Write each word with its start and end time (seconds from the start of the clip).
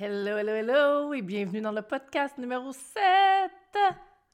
Hello, 0.00 0.38
hello, 0.38 0.52
hello 0.52 1.12
et 1.12 1.22
bienvenue 1.22 1.60
dans 1.60 1.72
le 1.72 1.82
podcast 1.82 2.38
numéro 2.38 2.70
7 2.70 3.00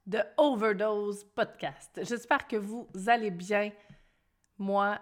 de 0.06 0.18
Overdose 0.37 1.25
Podcast. 1.25 2.00
J'espère 2.02 2.46
que 2.46 2.56
vous 2.56 2.87
allez 3.06 3.30
bien. 3.30 3.71
Moi, 4.58 4.99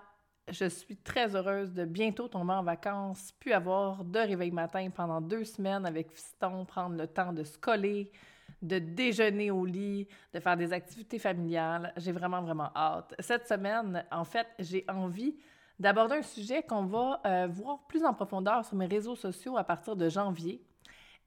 je 0.47 0.67
suis 0.67 0.97
très 0.97 1.35
heureuse 1.35 1.73
de 1.73 1.85
bientôt 1.85 2.29
tomber 2.29 2.53
en 2.53 2.63
vacances, 2.63 3.35
puis 3.41 3.53
avoir 3.53 4.05
de 4.05 4.21
réveil 4.21 4.53
matin 4.53 4.89
pendant 4.95 5.21
deux 5.21 5.43
semaines 5.43 5.85
avec 5.85 6.13
Fiston, 6.13 6.65
prendre 6.65 6.97
le 6.97 7.09
temps 7.09 7.33
de 7.33 7.43
se 7.43 7.59
coller, 7.59 8.13
de 8.63 8.79
déjeuner 8.79 9.51
au 9.51 9.65
lit, 9.65 10.07
de 10.33 10.39
faire 10.39 10.57
des 10.57 10.73
activités 10.73 11.19
familiales. 11.19 11.93
J'ai 11.97 12.13
vraiment, 12.13 12.41
vraiment 12.41 12.71
hâte. 12.77 13.17
Cette 13.19 13.49
semaine, 13.49 14.05
en 14.13 14.23
fait, 14.23 14.47
j'ai 14.61 14.85
envie 14.87 15.35
d'aborder 15.79 16.17
un 16.17 16.23
sujet 16.23 16.63
qu'on 16.63 16.85
va 16.85 17.21
euh, 17.27 17.47
voir 17.51 17.87
plus 17.87 18.05
en 18.05 18.15
profondeur 18.15 18.65
sur 18.65 18.77
mes 18.77 18.87
réseaux 18.87 19.17
sociaux 19.17 19.57
à 19.57 19.65
partir 19.65 19.97
de 19.97 20.09
janvier. 20.09 20.63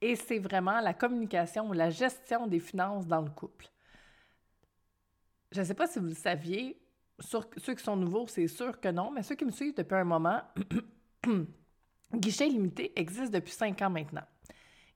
Et 0.00 0.16
c'est 0.16 0.38
vraiment 0.38 0.80
la 0.80 0.94
communication 0.94 1.68
ou 1.68 1.72
la 1.72 1.90
gestion 1.90 2.46
des 2.46 2.60
finances 2.60 3.06
dans 3.06 3.22
le 3.22 3.30
couple. 3.30 3.66
Je 5.52 5.60
ne 5.60 5.64
sais 5.64 5.74
pas 5.74 5.86
si 5.86 5.98
vous 5.98 6.06
le 6.06 6.14
saviez, 6.14 6.78
ceux 7.18 7.74
qui 7.74 7.82
sont 7.82 7.96
nouveaux, 7.96 8.26
c'est 8.26 8.48
sûr 8.48 8.78
que 8.78 8.88
non, 8.88 9.10
mais 9.10 9.22
ceux 9.22 9.34
qui 9.34 9.44
me 9.44 9.50
suivent 9.50 9.74
depuis 9.74 9.94
un 9.94 10.04
moment, 10.04 10.42
Guichet 12.14 12.46
Limité 12.46 12.92
existe 12.98 13.32
depuis 13.32 13.52
cinq 13.52 13.80
ans 13.82 13.90
maintenant. 13.90 14.24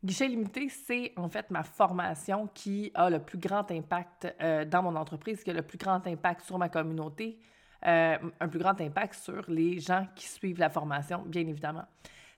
Guichet 0.03 0.29
Limité, 0.29 0.69
c'est 0.69 1.13
en 1.17 1.29
fait 1.29 1.51
ma 1.51 1.63
formation 1.63 2.47
qui 2.55 2.91
a 2.95 3.11
le 3.11 3.21
plus 3.21 3.39
grand 3.39 3.71
impact 3.71 4.35
euh, 4.41 4.65
dans 4.65 4.83
mon 4.83 4.97
entreprise, 4.97 5.43
qui 5.43 5.51
a 5.51 5.55
le 5.55 5.63
plus 5.63 5.79
grand 5.79 6.07
impact 6.07 6.43
sur 6.43 6.59
ma 6.59 6.69
communauté, 6.69 7.39
euh, 7.87 8.19
un 8.41 8.49
plus 8.49 8.59
grand 8.59 8.79
impact 8.81 9.15
sur 9.15 9.45
les 9.49 9.79
gens 9.79 10.07
qui 10.15 10.27
suivent 10.27 10.59
la 10.59 10.69
formation, 10.69 11.23
bien 11.27 11.47
évidemment. 11.47 11.85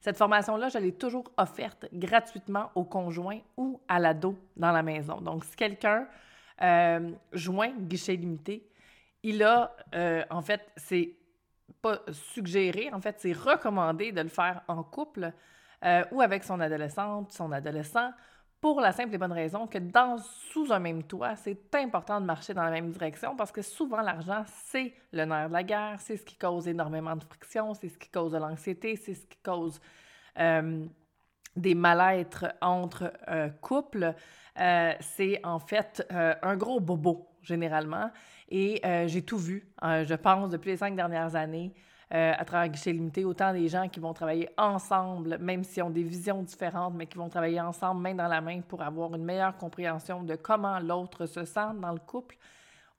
Cette 0.00 0.16
formation-là, 0.16 0.68
je 0.68 0.78
l'ai 0.78 0.92
toujours 0.92 1.24
offerte 1.36 1.86
gratuitement 1.92 2.70
au 2.74 2.84
conjoint 2.84 3.38
ou 3.56 3.80
à 3.88 3.98
l'ado 3.98 4.36
dans 4.56 4.72
la 4.72 4.82
maison. 4.82 5.20
Donc, 5.20 5.44
si 5.44 5.56
quelqu'un 5.56 6.06
euh, 6.60 7.10
joint 7.32 7.72
guichet 7.78 8.16
limité, 8.16 8.68
il 9.22 9.42
a, 9.42 9.74
euh, 9.94 10.24
en 10.30 10.42
fait, 10.42 10.72
c'est 10.76 11.14
pas 11.80 12.00
suggéré, 12.10 12.90
en 12.92 13.00
fait, 13.00 13.16
c'est 13.18 13.32
recommandé 13.32 14.12
de 14.12 14.20
le 14.20 14.28
faire 14.28 14.62
en 14.68 14.82
couple 14.82 15.32
ou 16.12 16.20
avec 16.20 16.44
son 16.44 16.60
adolescente, 16.60 17.32
son 17.32 17.50
adolescent, 17.50 18.12
pour 18.62 18.80
la 18.80 18.92
simple 18.92 19.12
et 19.12 19.18
bonne 19.18 19.32
raison 19.32 19.66
que 19.66 19.78
dans, 19.78 20.18
sous 20.18 20.72
un 20.72 20.78
même 20.78 21.02
toit, 21.02 21.34
c'est 21.34 21.58
important 21.74 22.20
de 22.20 22.24
marcher 22.24 22.54
dans 22.54 22.62
la 22.62 22.70
même 22.70 22.92
direction 22.92 23.34
parce 23.34 23.50
que 23.50 23.60
souvent 23.60 24.00
l'argent, 24.00 24.44
c'est 24.46 24.94
le 25.12 25.24
nerf 25.24 25.48
de 25.48 25.52
la 25.52 25.64
guerre, 25.64 25.96
c'est 25.98 26.16
ce 26.16 26.24
qui 26.24 26.36
cause 26.36 26.68
énormément 26.68 27.16
de 27.16 27.24
friction, 27.24 27.74
c'est 27.74 27.88
ce 27.88 27.98
qui 27.98 28.08
cause 28.08 28.30
de 28.30 28.38
l'anxiété, 28.38 28.94
c'est 28.94 29.14
ce 29.14 29.26
qui 29.26 29.38
cause 29.42 29.80
euh, 30.38 30.86
des 31.56 31.74
mal-être 31.74 32.54
entre 32.60 33.12
euh, 33.26 33.48
couples. 33.60 34.14
Euh, 34.60 34.92
c'est 35.00 35.44
en 35.44 35.58
fait 35.58 36.06
un 36.10 36.56
gros 36.56 36.78
bobo, 36.78 37.26
généralement. 37.42 38.12
Et 38.48 38.80
j'ai 39.08 39.22
tout 39.22 39.38
vu, 39.38 39.66
je 39.82 40.14
pense, 40.14 40.50
depuis 40.50 40.70
les 40.70 40.76
cinq 40.76 40.94
dernières 40.94 41.34
années. 41.34 41.74
Euh, 42.14 42.34
à 42.36 42.44
travers 42.44 42.68
Guichet 42.68 42.92
Limité, 42.92 43.24
autant 43.24 43.54
des 43.54 43.68
gens 43.68 43.88
qui 43.88 43.98
vont 43.98 44.12
travailler 44.12 44.50
ensemble, 44.58 45.38
même 45.38 45.64
s'ils 45.64 45.82
ont 45.82 45.88
des 45.88 46.02
visions 46.02 46.42
différentes, 46.42 46.92
mais 46.94 47.06
qui 47.06 47.16
vont 47.16 47.30
travailler 47.30 47.58
ensemble, 47.58 48.02
main 48.02 48.14
dans 48.14 48.28
la 48.28 48.42
main, 48.42 48.60
pour 48.60 48.82
avoir 48.82 49.14
une 49.14 49.24
meilleure 49.24 49.56
compréhension 49.56 50.22
de 50.22 50.36
comment 50.36 50.78
l'autre 50.78 51.24
se 51.24 51.46
sent 51.46 51.72
dans 51.80 51.92
le 51.92 52.00
couple, 52.00 52.36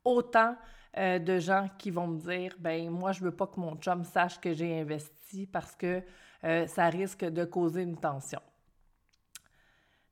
autant 0.04 0.56
euh, 0.98 1.20
de 1.20 1.38
gens 1.38 1.70
qui 1.78 1.92
vont 1.92 2.08
me 2.08 2.20
dire, 2.20 2.56
ben 2.58 2.90
moi, 2.90 3.12
je 3.12 3.24
veux 3.24 3.32
pas 3.32 3.46
que 3.46 3.60
mon 3.60 3.76
chum 3.76 4.04
sache 4.04 4.40
que 4.40 4.52
j'ai 4.52 4.82
investi 4.82 5.46
parce 5.46 5.76
que 5.76 6.02
euh, 6.44 6.66
ça 6.66 6.88
risque 6.88 7.24
de 7.24 7.46
causer 7.46 7.84
une 7.84 7.98
tension. 7.98 8.42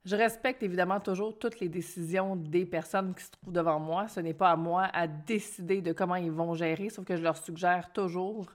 Je 0.05 0.15
respecte 0.15 0.61
évidemment 0.61 0.99
toujours 0.99 1.39
toutes 1.39 1.59
les 1.59 1.69
décisions 1.69 2.35
des 2.35 2.67
personnes 2.67 3.15
qui 3.15 3.23
se 3.23 3.31
trouvent 3.31 3.53
devant 3.53 3.79
moi. 3.79 4.07
Ce 4.07 4.19
n'est 4.19 4.35
pas 4.35 4.51
à 4.51 4.55
moi 4.55 4.89
à 4.93 5.07
décider 5.07 5.81
de 5.81 5.91
comment 5.91 6.15
ils 6.15 6.31
vont 6.31 6.53
gérer, 6.53 6.89
sauf 6.89 7.03
que 7.03 7.15
je 7.15 7.23
leur 7.23 7.37
suggère 7.37 7.91
toujours 7.93 8.45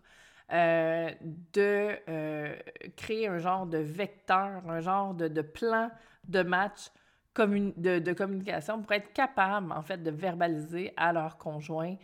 euh, 0.53 1.11
de 1.53 1.97
euh, 2.09 2.55
créer 2.97 3.27
un 3.27 3.39
genre 3.39 3.67
de 3.67 3.79
vecteur, 3.79 4.63
un 4.69 4.81
genre 4.81 5.13
de, 5.13 5.43
plan 5.43 5.91
de 6.29 6.43
match 6.43 6.91
de, 7.37 8.13
communication 8.13 8.81
pour 8.81 8.93
être 8.93 9.13
capable, 9.13 9.73
en 9.73 9.83
fait, 9.83 10.01
de 10.01 10.11
verbaliser 10.13 10.93
à 10.97 11.13
leurs 11.13 11.37
conjoints 11.37 11.97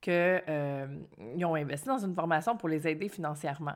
qu'ils 0.00 0.12
euh, 0.12 0.86
ont 1.42 1.56
investi 1.56 1.88
dans 1.88 1.98
une 1.98 2.14
formation 2.14 2.56
pour 2.56 2.68
les 2.68 2.86
aider 2.86 3.08
financièrement. 3.08 3.74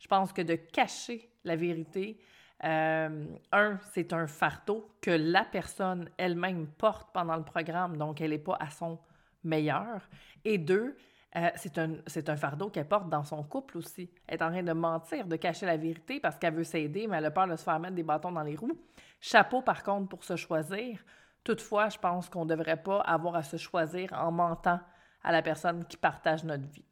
Je 0.00 0.08
pense 0.08 0.32
que 0.32 0.42
de 0.42 0.56
cacher 0.56 1.30
la 1.44 1.54
vérité, 1.54 2.18
un, 2.62 3.78
c'est 3.92 4.12
un 4.12 4.26
fardeau 4.26 4.90
que 5.00 5.12
la 5.12 5.44
personne 5.44 6.10
elle-même 6.18 6.66
porte 6.66 7.08
pendant 7.12 7.36
le 7.36 7.44
programme, 7.44 7.96
donc 7.96 8.20
elle 8.20 8.30
n'est 8.30 8.38
pas 8.38 8.56
à 8.58 8.68
son 8.68 8.98
meilleur. 9.44 10.08
Et 10.44 10.58
deux, 10.58 10.96
euh, 11.36 11.48
c'est 11.54 11.78
un, 11.78 11.92
un, 12.26 12.36
fardeau 12.36 12.70
qu'elle 12.70 12.88
porte 12.88 13.08
dans 13.08 13.22
son 13.22 13.44
couple 13.44 13.78
aussi. 13.78 14.10
Elle 14.26 14.38
est 14.38 14.42
en 14.42 14.50
train 14.50 14.62
de 14.62 14.72
mentir, 14.72 15.26
de 15.26 15.36
cacher 15.36 15.64
la 15.64 15.76
vérité 15.76 16.18
parce 16.18 16.36
qu'elle 16.36 16.54
veut 16.54 16.64
s'aider, 16.64 17.06
mais 17.06 17.18
elle 17.18 17.26
a 17.26 17.30
peur 17.30 17.46
de 17.46 17.54
se 17.54 17.62
faire 17.62 17.78
mettre 17.78 17.94
des 17.94 18.02
bâtons 18.02 18.32
dans 18.32 18.42
les 18.42 18.56
roues. 18.56 18.78
Chapeau, 19.20 19.62
par 19.62 19.82
contre, 19.84 20.08
pour 20.08 20.24
se 20.24 20.34
choisir. 20.34 20.98
Toutefois, 21.44 21.88
je 21.88 21.98
pense 21.98 22.28
qu'on 22.28 22.44
ne 22.44 22.50
devrait 22.50 22.82
pas 22.82 23.00
avoir 23.00 23.36
à 23.36 23.42
se 23.42 23.56
choisir 23.56 24.12
en 24.12 24.32
mentant 24.32 24.80
à 25.22 25.32
la 25.32 25.40
personne 25.40 25.84
qui 25.84 25.96
partage 25.96 26.42
notre 26.44 26.66
vie. 26.66 26.84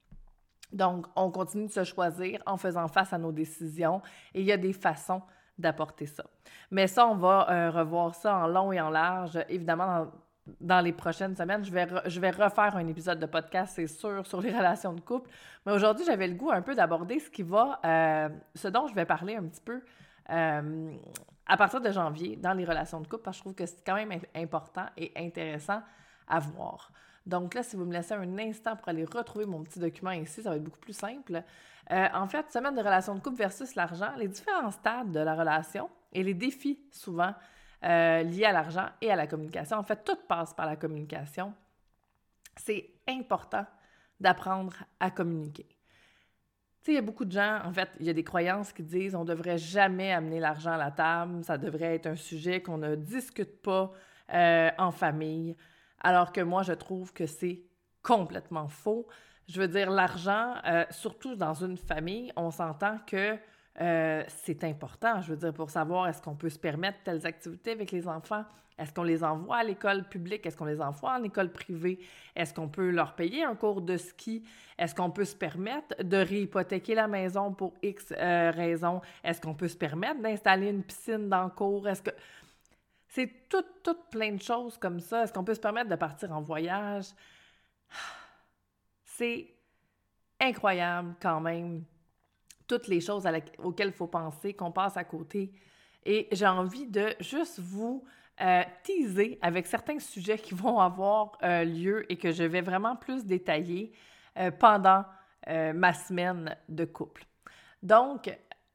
Donc, 0.73 1.07
on 1.17 1.31
continue 1.31 1.67
de 1.67 1.73
se 1.73 1.85
choisir 1.85 2.41
en 2.47 2.57
faisant 2.57 2.87
face 2.89 3.13
à 3.13 3.19
nos 3.19 3.33
décisions 3.33 4.03
et 4.35 4.41
il 4.41 4.47
y 4.47 4.53
a 4.53 4.57
des 4.57 4.73
façons 4.73 5.23
d'apporter 5.59 6.07
ça. 6.07 6.25
Mais 6.71 6.87
ça, 6.87 7.07
on 7.07 7.17
va 7.17 7.51
euh, 7.51 7.71
revoir 7.71 8.15
ça 8.15 8.37
en 8.37 8.47
long 8.47 8.71
et 8.71 8.81
en 8.81 8.91
large, 8.91 9.39
évidemment, 9.49 9.87
dans 9.87 10.11
dans 10.61 10.81
les 10.81 10.93
prochaines 10.93 11.37
semaines, 11.37 11.65
je 11.65 11.71
vais, 11.71 11.87
je 12.07 12.21
vais 12.21 12.31
refaire 12.31 12.77
un 12.77 12.87
épisode 12.89 13.19
de 13.19 13.27
podcast, 13.27 13.75
c'est 13.77 13.87
sûr, 13.87 14.27
sur 14.27 14.41
les 14.41 14.51
relations 14.57 14.93
de 14.93 15.01
couple. 15.01 15.31
Mais 15.67 15.73
aujourd'hui, 15.73 16.05
j'avais 16.05 16.29
le 16.29 16.35
goût 16.35 16.51
un 16.51 16.63
peu 16.63 16.75
d'aborder 16.75 17.19
ce 17.19 17.31
qui 17.31 17.43
va, 17.43 17.81
euh, 17.85 18.29
ce 18.55 18.69
dont 18.69 18.87
je 18.87 18.95
vais 18.95 19.05
parler 19.05 19.37
un 19.37 19.45
petit 19.45 19.61
peu 19.61 19.81
euh, 20.31 20.93
à 21.47 21.57
partir 21.57 21.81
de 21.81 21.91
janvier 21.91 22.37
dans 22.37 22.53
les 22.53 22.65
relations 22.65 23.01
de 23.01 23.07
couple, 23.07 23.23
parce 23.23 23.37
que 23.37 23.39
je 23.39 23.45
trouve 23.45 23.55
que 23.55 23.67
c'est 23.67 23.85
quand 23.85 23.95
même 23.95 24.13
important 24.35 24.87
et 24.97 25.13
intéressant 25.17 25.83
à 26.29 26.39
voir. 26.39 26.91
Donc 27.27 27.55
là, 27.55 27.63
si 27.63 27.77
vous 27.77 27.85
me 27.85 27.93
laissez 27.93 28.15
un 28.15 28.39
instant 28.39 28.77
pour 28.77 28.89
aller 28.89 29.05
retrouver 29.05 29.47
mon 29.47 29.63
petit 29.63 29.79
document 29.79 30.13
ici, 30.13 30.43
ça 30.43 30.51
va 30.51 30.57
être 30.57 30.65
beaucoup 30.65 30.79
plus 30.79 30.97
simple. 30.97 31.43
Euh, 31.91 32.09
en 32.15 32.27
fait, 32.27 32.51
semaine 32.51 32.75
de 32.75 32.81
relations 32.81 33.15
de 33.15 33.21
couple 33.21 33.37
versus 33.37 33.75
l'argent, 33.75 34.13
les 34.17 34.29
différents 34.29 34.71
stades 34.71 35.11
de 35.11 35.21
la 35.21 35.35
relation 35.35 35.89
et 36.13 36.23
les 36.23 36.35
défis 36.35 36.81
souvent 36.91 37.35
euh, 37.85 38.23
liées 38.23 38.45
à 38.45 38.53
l'argent 38.53 38.87
et 39.01 39.11
à 39.11 39.17
la 39.17 39.27
communication. 39.27 39.77
En 39.77 39.83
fait, 39.83 40.05
tout 40.05 40.19
passe 40.29 40.53
par 40.55 40.67
la 40.67 40.77
communication. 40.77 41.55
C'est 42.57 42.91
important 43.09 43.65
d'apprendre 44.21 44.75
à 44.99 45.11
communiquer. 45.11 45.67
Tu 46.83 46.85
sais, 46.85 46.93
il 46.93 46.95
y 46.97 46.99
a 46.99 47.03
beaucoup 47.03 47.25
de 47.25 47.33
gens, 47.33 47.61
en 47.65 47.73
fait, 47.73 47.89
il 48.01 48.07
y 48.07 48.11
a 48.11 48.13
des 48.13 48.25
croyances 48.25 48.73
qui 48.73 48.83
disent 48.83 49.15
on 49.15 49.23
ne 49.23 49.29
devrait 49.29 49.59
jamais 49.59 50.13
amener 50.13 50.41
l'argent 50.41 50.73
à 50.73 50.77
la 50.77 50.91
table, 50.91 51.45
ça 51.45 51.59
devrait 51.59 51.95
être 51.95 52.07
un 52.07 52.17
sujet 52.17 52.63
qu'on 52.63 52.79
ne 52.79 52.95
discute 52.97 53.63
pas 53.63 53.93
euh, 54.33 54.71
en 54.79 54.91
famille, 54.91 55.57
alors 56.01 56.33
que 56.33 56.41
moi, 56.41 56.63
je 56.63 56.73
trouve 56.73 57.13
que 57.13 57.27
c'est 57.27 57.63
complètement 58.03 58.69
faux. 58.69 59.07
Je 59.49 59.61
veux 59.61 59.69
dire, 59.69 59.91
l'argent, 59.91 60.55
euh, 60.67 60.85
surtout 60.91 61.35
dans 61.35 61.55
une 61.55 61.77
famille, 61.77 62.33
on 62.37 62.51
s'entend 62.51 62.99
que 63.07 63.39
euh, 63.81 64.25
c'est 64.29 64.65
important, 64.65 65.21
je 65.21 65.31
veux 65.31 65.37
dire, 65.37 65.53
pour 65.53 65.71
savoir 65.71 66.09
est-ce 66.09 66.21
qu'on 66.21 66.35
peut 66.35 66.49
se 66.49 66.59
permettre 66.59 66.99
telles 67.05 67.25
activités 67.25 67.73
avec 67.73 67.93
les 67.93 68.09
enfants, 68.09 68.45
est-ce 68.77 68.93
qu'on 68.93 69.05
les 69.05 69.23
envoie 69.23 69.59
à 69.59 69.65
l'école 69.65 70.09
publique, 70.09 70.45
est-ce 70.47 70.57
qu'on 70.57 70.65
les 70.65 70.81
envoie 70.81 71.13
en 71.13 71.23
école 71.23 71.53
privée, 71.53 72.01
est-ce 72.35 72.53
qu'on 72.53 72.69
peut 72.69 72.91
leur 72.91 73.15
payer 73.15 73.45
un 73.45 73.55
cours 73.55 73.81
de 73.81 73.97
ski, 73.97 74.45
est-ce 74.79 74.95
qu'on 74.95 75.11
peut 75.11 75.25
se 75.25 75.37
permettre 75.37 76.03
de 76.03 76.17
réhypothéquer 76.17 76.97
la 76.97 77.07
maison 77.07 77.53
pour 77.53 77.75
X 77.83 78.13
euh, 78.17 78.51
raisons, 78.51 79.01
est-ce 79.23 79.41
qu'on 79.41 79.55
peut 79.55 79.69
se 79.69 79.77
permettre 79.77 80.21
d'installer 80.21 80.71
une 80.71 80.83
piscine 80.83 81.29
dans 81.29 81.45
le 81.45 81.51
cours, 81.51 81.89
est-ce 81.89 82.03
que... 82.03 82.11
C'est 83.11 83.49
tout, 83.49 83.65
tout 83.83 83.97
plein 84.11 84.33
de 84.33 84.43
choses 84.43 84.77
comme 84.77 85.01
ça. 85.01 85.25
Est-ce 85.25 85.33
qu'on 85.33 85.43
peut 85.43 85.55
se 85.55 85.61
permettre 85.61 85.89
de 85.89 85.97
partir 85.97 86.31
en 86.31 86.43
voyage? 86.43 87.07
C'est 89.03 89.49
incroyable 90.39 91.15
quand 91.21 91.41
même 91.41 91.85
toutes 92.69 92.87
les 92.87 93.01
choses 93.01 93.27
auxquelles 93.59 93.89
il 93.89 93.95
faut 93.95 94.07
penser, 94.07 94.55
qu'on 94.55 94.71
passe 94.71 94.97
à 94.97 95.05
côté. 95.05 95.51
Et 96.05 96.29
j'ai 96.31 96.47
envie 96.47 96.87
de 96.87 97.15
juste 97.19 97.59
vous 97.59 98.05
euh, 98.41 98.63
teaser 98.85 99.37
avec 99.43 99.67
certains 99.67 99.99
sujets 99.99 100.39
qui 100.39 100.55
vont 100.55 100.79
avoir 100.79 101.37
euh, 101.43 101.65
lieu 101.65 102.11
et 102.13 102.17
que 102.17 102.31
je 102.31 102.45
vais 102.45 102.61
vraiment 102.61 102.95
plus 102.95 103.25
détailler 103.25 103.93
euh, 104.39 104.51
pendant 104.51 105.05
ma 105.75 105.95
semaine 105.95 106.55
de 106.69 106.85
couple. 106.85 107.25
Donc, 107.83 108.29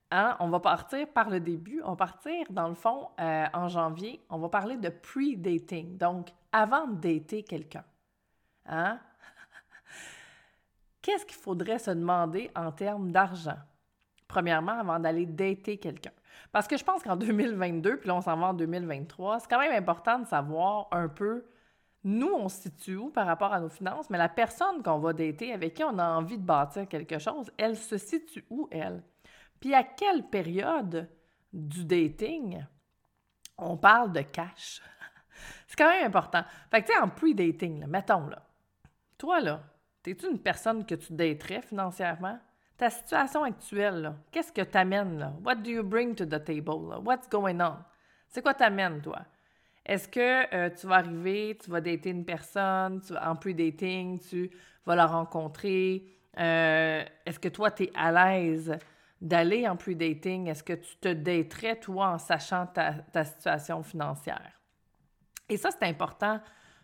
hein, 0.10 0.36
on 0.40 0.50
va 0.50 0.60
partir 0.60 1.08
par 1.08 1.30
le 1.30 1.40
début. 1.40 1.84
On 1.86 1.92
va 1.92 1.96
partir, 1.98 2.48
dans 2.50 2.68
le 2.68 2.74
fond, 2.74 3.10
en 3.20 3.68
janvier, 3.68 4.26
on 4.28 4.40
va 4.40 4.50
parler 4.50 4.78
de 4.78 4.90
pre-dating. 4.90 6.00
Donc, 6.00 6.30
avant 6.52 6.88
de 6.88 6.96
dater 6.96 7.44
quelqu'un. 7.44 7.84
Hein? 8.66 9.00
Qu'est-ce 11.04 11.28
qu'il 11.28 11.38
faudrait 11.38 11.78
se 11.78 11.92
demander 11.92 12.50
en 12.56 12.72
termes 12.72 13.12
d'argent? 13.12 13.60
Premièrement, 14.34 14.80
avant 14.80 15.00
d'aller 15.00 15.28
dater 15.28 15.78
quelqu'un. 15.78 16.12
Parce 16.52 16.68
que 16.68 16.76
je 16.76 16.84
pense 16.84 17.04
qu'en 17.04 17.16
2022, 17.18 17.98
puis 17.98 18.08
là 18.08 18.16
on 18.16 18.22
s'en 18.22 18.36
va 18.36 18.48
en 18.48 18.54
2023, 18.54 19.40
c'est 19.40 19.50
quand 19.50 19.60
même 19.60 19.76
important 19.76 20.20
de 20.20 20.26
savoir 20.26 20.88
un 20.92 21.08
peu 21.08 21.46
nous, 22.04 22.34
on 22.34 22.50
se 22.50 22.64
situe 22.64 22.98
où 22.98 23.10
par 23.10 23.26
rapport 23.26 23.54
à 23.54 23.62
nos 23.62 23.70
finances, 23.70 24.10
mais 24.10 24.18
la 24.18 24.28
personne 24.28 24.84
qu'on 24.84 25.00
va 25.00 25.14
dater, 25.14 25.54
avec 25.54 25.76
qui 25.76 25.84
on 25.86 25.98
a 26.00 26.06
envie 26.06 26.38
de 26.38 26.44
bâtir 26.44 26.88
quelque 26.90 27.18
chose, 27.18 27.50
elle 27.58 27.78
se 27.78 27.98
situe 27.98 28.44
où, 28.50 28.68
elle? 28.72 29.04
Puis 29.62 29.74
à 29.74 29.84
quelle 29.84 30.24
période 30.24 31.10
du 31.54 31.86
dating 31.86 32.66
on 33.58 33.78
parle 33.78 34.12
de 34.12 34.22
cash? 34.22 34.82
C'est 35.68 35.78
quand 35.78 35.88
même 35.88 36.08
important. 36.08 36.44
Fait 36.72 36.82
que, 36.82 36.88
tu 36.88 36.94
sais, 36.94 37.00
en 37.00 37.08
pre-dating, 37.08 37.86
mettons, 37.86 38.28
là, 38.28 38.46
toi, 39.18 39.40
là, 39.40 39.62
es-tu 40.06 40.30
une 40.30 40.40
personne 40.40 40.86
que 40.86 40.96
tu 40.96 41.14
daterais 41.14 41.62
financièrement? 41.62 42.38
Situation 42.90 43.44
actuelle, 43.44 44.14
qu'est-ce 44.32 44.52
que 44.52 44.62
t'amènes, 44.62 45.20
là? 45.20 45.34
What 45.44 45.56
do 45.56 45.70
you 45.70 45.84
bring 45.84 46.16
to 46.16 46.26
the 46.26 46.44
table, 46.44 47.00
What's 47.04 47.30
going 47.30 47.60
on? 47.60 47.78
C'est 48.28 48.42
quoi 48.42 48.54
t'amènes, 48.54 49.02
toi? 49.02 49.20
Est-ce 49.86 50.08
que 50.08 50.56
euh, 50.56 50.70
tu 50.70 50.88
vas 50.88 50.96
arriver, 50.96 51.58
tu 51.62 51.70
vas 51.70 51.82
dater 51.82 52.10
une 52.10 52.26
personne, 52.26 53.02
tu, 53.02 53.14
en 53.18 53.36
pre-dating, 53.36 54.20
tu 54.20 54.50
vas 54.86 54.96
la 54.96 55.06
rencontrer? 55.06 56.06
Euh, 56.40 57.04
est-ce 57.26 57.40
que 57.40 57.50
toi, 57.50 57.70
tu 57.70 57.84
es 57.84 57.92
à 57.94 58.12
l'aise 58.12 58.78
d'aller 59.22 59.68
en 59.68 59.76
pre-dating? 59.76 60.48
Est-ce 60.48 60.64
que 60.64 60.74
tu 60.74 60.96
te 60.98 61.12
daterais, 61.12 61.76
toi, 61.76 62.10
en 62.12 62.18
sachant 62.18 62.66
ta, 62.68 62.94
ta 62.94 63.26
situation 63.26 63.84
financière? 63.84 64.60
Et 65.50 65.58
ça, 65.58 65.70
c'est 65.72 65.86
important, 65.86 66.40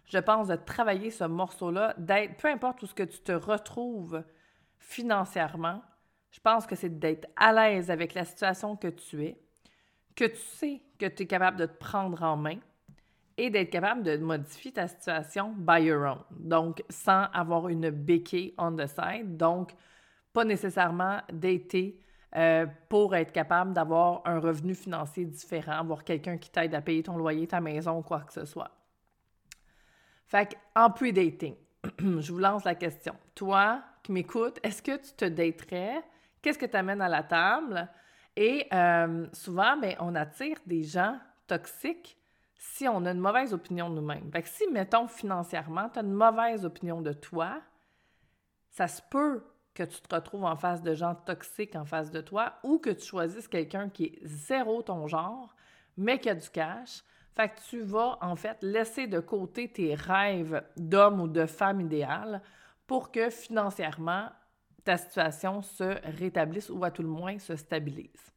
je 0.05 0.17
pense, 0.19 0.47
de 0.47 0.55
travailler 0.55 1.09
ce 1.09 1.23
morceau-là, 1.23 1.95
d'être, 1.97 2.35
peu 2.35 2.49
importe 2.49 2.83
où 2.83 2.85
ce 2.85 2.93
que 2.93 3.03
tu 3.03 3.19
te 3.19 3.31
retrouves 3.31 4.23
financièrement, 4.79 5.81
je 6.31 6.39
pense 6.39 6.65
que 6.65 6.75
c'est 6.75 6.99
d'être 6.99 7.27
à 7.35 7.53
l'aise 7.53 7.91
avec 7.91 8.13
la 8.13 8.25
situation 8.25 8.75
que 8.75 8.87
tu 8.87 9.23
es, 9.25 9.39
que 10.15 10.25
tu 10.25 10.37
sais 10.37 10.81
que 10.97 11.05
tu 11.05 11.23
es 11.23 11.27
capable 11.27 11.57
de 11.57 11.65
te 11.65 11.77
prendre 11.77 12.23
en 12.23 12.35
main, 12.35 12.59
et 13.39 13.49
d'être 13.49 13.69
capable 13.69 14.03
de 14.03 14.17
modifier 14.17 14.73
ta 14.73 14.87
situation 14.89 15.53
by 15.57 15.81
your 15.83 16.03
own. 16.03 16.19
Donc, 16.31 16.83
sans 16.89 17.23
avoir 17.31 17.69
une 17.69 17.89
béquille 17.89 18.53
on 18.57 18.75
the 18.75 18.85
side. 18.85 19.37
Donc, 19.37 19.71
pas 20.33 20.43
nécessairement 20.43 21.21
d'été 21.31 22.01
euh, 22.35 22.67
pour 22.89 23.15
être 23.15 23.31
capable 23.31 23.71
d'avoir 23.71 24.21
un 24.25 24.39
revenu 24.39 24.75
financier 24.75 25.23
différent, 25.23 25.71
avoir 25.71 26.03
quelqu'un 26.03 26.37
qui 26.37 26.51
t'aide 26.51 26.75
à 26.75 26.81
payer 26.81 27.01
ton 27.01 27.15
loyer, 27.15 27.47
ta 27.47 27.61
maison 27.61 27.99
ou 27.99 28.01
quoi 28.01 28.19
que 28.19 28.33
ce 28.33 28.43
soit. 28.43 28.71
Fait 30.27 30.57
en 30.75 30.89
pre-dating, 30.89 31.55
je 31.97 32.31
vous 32.33 32.39
lance 32.39 32.65
la 32.65 32.75
question. 32.75 33.15
Toi 33.35 33.81
qui 34.03 34.11
m'écoutes, 34.11 34.59
est-ce 34.63 34.81
que 34.81 34.97
tu 34.97 35.13
te 35.13 35.25
daterais? 35.25 36.03
Qu'est-ce 36.41 36.57
que 36.57 36.65
tu 36.65 36.75
amènes 36.75 37.01
à 37.01 37.09
la 37.09 37.23
table? 37.23 37.87
Et 38.35 38.67
euh, 38.73 39.27
souvent, 39.33 39.77
ben, 39.77 39.95
on 39.99 40.15
attire 40.15 40.57
des 40.65 40.83
gens 40.83 41.17
toxiques 41.47 42.17
si 42.57 42.87
on 42.87 43.05
a 43.05 43.11
une 43.11 43.19
mauvaise 43.19 43.53
opinion 43.53 43.89
de 43.89 43.95
nous-mêmes. 43.95 44.31
Si, 44.45 44.67
mettons, 44.67 45.07
financièrement, 45.07 45.89
tu 45.89 45.99
as 45.99 46.01
une 46.01 46.13
mauvaise 46.13 46.65
opinion 46.65 47.01
de 47.01 47.13
toi, 47.13 47.61
ça 48.69 48.87
se 48.87 49.01
peut 49.09 49.43
que 49.73 49.83
tu 49.83 50.01
te 50.01 50.13
retrouves 50.13 50.43
en 50.43 50.55
face 50.55 50.81
de 50.81 50.93
gens 50.93 51.15
toxiques 51.15 51.75
en 51.75 51.85
face 51.85 52.11
de 52.11 52.21
toi 52.21 52.55
ou 52.63 52.79
que 52.79 52.89
tu 52.89 53.05
choisisses 53.05 53.47
quelqu'un 53.47 53.89
qui 53.89 54.05
est 54.05 54.19
zéro 54.23 54.81
ton 54.81 55.07
genre, 55.07 55.55
mais 55.97 56.19
qui 56.19 56.29
a 56.29 56.35
du 56.35 56.49
cash. 56.49 57.03
Fait 57.35 57.49
que 57.49 57.59
tu 57.69 57.81
vas, 57.81 58.17
en 58.21 58.35
fait, 58.35 58.57
laisser 58.61 59.07
de 59.07 59.19
côté 59.21 59.71
tes 59.71 59.95
rêves 59.95 60.61
d'homme 60.75 61.21
ou 61.21 61.27
de 61.27 61.45
femme 61.45 61.79
idéale 61.79 62.41
pour 62.89 63.11
que 63.11 63.29
financièrement, 63.29 64.29
ta 64.83 64.97
situation 64.97 65.61
se 65.61 66.01
rétablisse 66.17 66.71
ou 66.71 66.83
à 66.83 66.89
tout 66.89 67.03
le 67.03 67.07
moins 67.07 67.37
se 67.37 67.55
stabilise. 67.55 68.33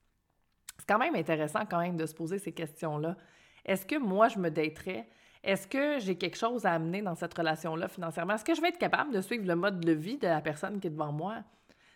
C'est 0.79 0.87
quand 0.87 0.99
même 0.99 1.15
intéressant 1.15 1.65
quand 1.65 1.81
même 1.81 1.97
de 1.97 2.05
se 2.05 2.15
poser 2.15 2.39
ces 2.39 2.53
questions-là. 2.53 3.17
Est-ce 3.65 3.87
que 3.87 3.97
moi, 3.97 4.29
je 4.29 4.39
me 4.39 4.51
daterais? 4.51 5.09
Est-ce 5.43 5.67
que 5.67 5.99
j'ai 6.01 6.19
quelque 6.19 6.37
chose 6.37 6.67
à 6.67 6.73
amener 6.73 7.01
dans 7.01 7.15
cette 7.15 7.33
relation-là 7.33 7.89
financièrement? 7.89 8.35
Est-ce 8.35 8.45
que 8.45 8.55
je 8.55 8.61
vais 8.61 8.69
être 8.69 8.79
capable 8.79 9.15
de 9.15 9.23
suivre 9.23 9.47
le 9.47 9.57
mode 9.57 9.81
de 9.81 9.93
vie 9.93 10.19
de 10.19 10.27
la 10.27 10.43
personne 10.43 10.81
qui 10.81 10.89
est 10.89 10.91
devant 10.91 11.13
moi? 11.13 11.39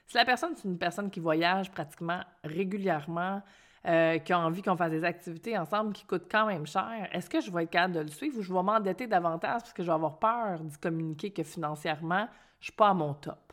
Si 0.06 0.16
la 0.16 0.24
personne, 0.24 0.54
c'est 0.56 0.66
une 0.66 0.78
personne 0.78 1.10
qui 1.10 1.20
voyage 1.20 1.70
pratiquement 1.70 2.22
régulièrement, 2.42 3.42
euh, 3.86 4.16
qui 4.18 4.32
a 4.32 4.40
envie 4.40 4.62
qu'on 4.62 4.78
fasse 4.78 4.92
des 4.92 5.04
activités 5.04 5.58
ensemble 5.58 5.92
qui 5.92 6.06
coûtent 6.06 6.30
quand 6.30 6.46
même 6.46 6.66
cher, 6.66 7.06
est-ce 7.12 7.28
que 7.28 7.42
je 7.42 7.50
vais 7.50 7.64
être 7.64 7.70
capable 7.70 7.96
de 7.96 8.00
le 8.00 8.08
suivre 8.08 8.38
ou 8.38 8.42
je 8.42 8.52
vais 8.54 8.62
m'endetter 8.62 9.06
davantage 9.06 9.60
parce 9.60 9.74
que 9.74 9.82
je 9.82 9.88
vais 9.88 9.94
avoir 9.94 10.18
peur 10.18 10.60
d'y 10.60 10.78
communiquer 10.78 11.32
que 11.32 11.42
financièrement, 11.42 12.26
je 12.60 12.66
suis 12.66 12.72
pas 12.72 12.88
à 12.88 12.94
mon 12.94 13.14
top? 13.14 13.52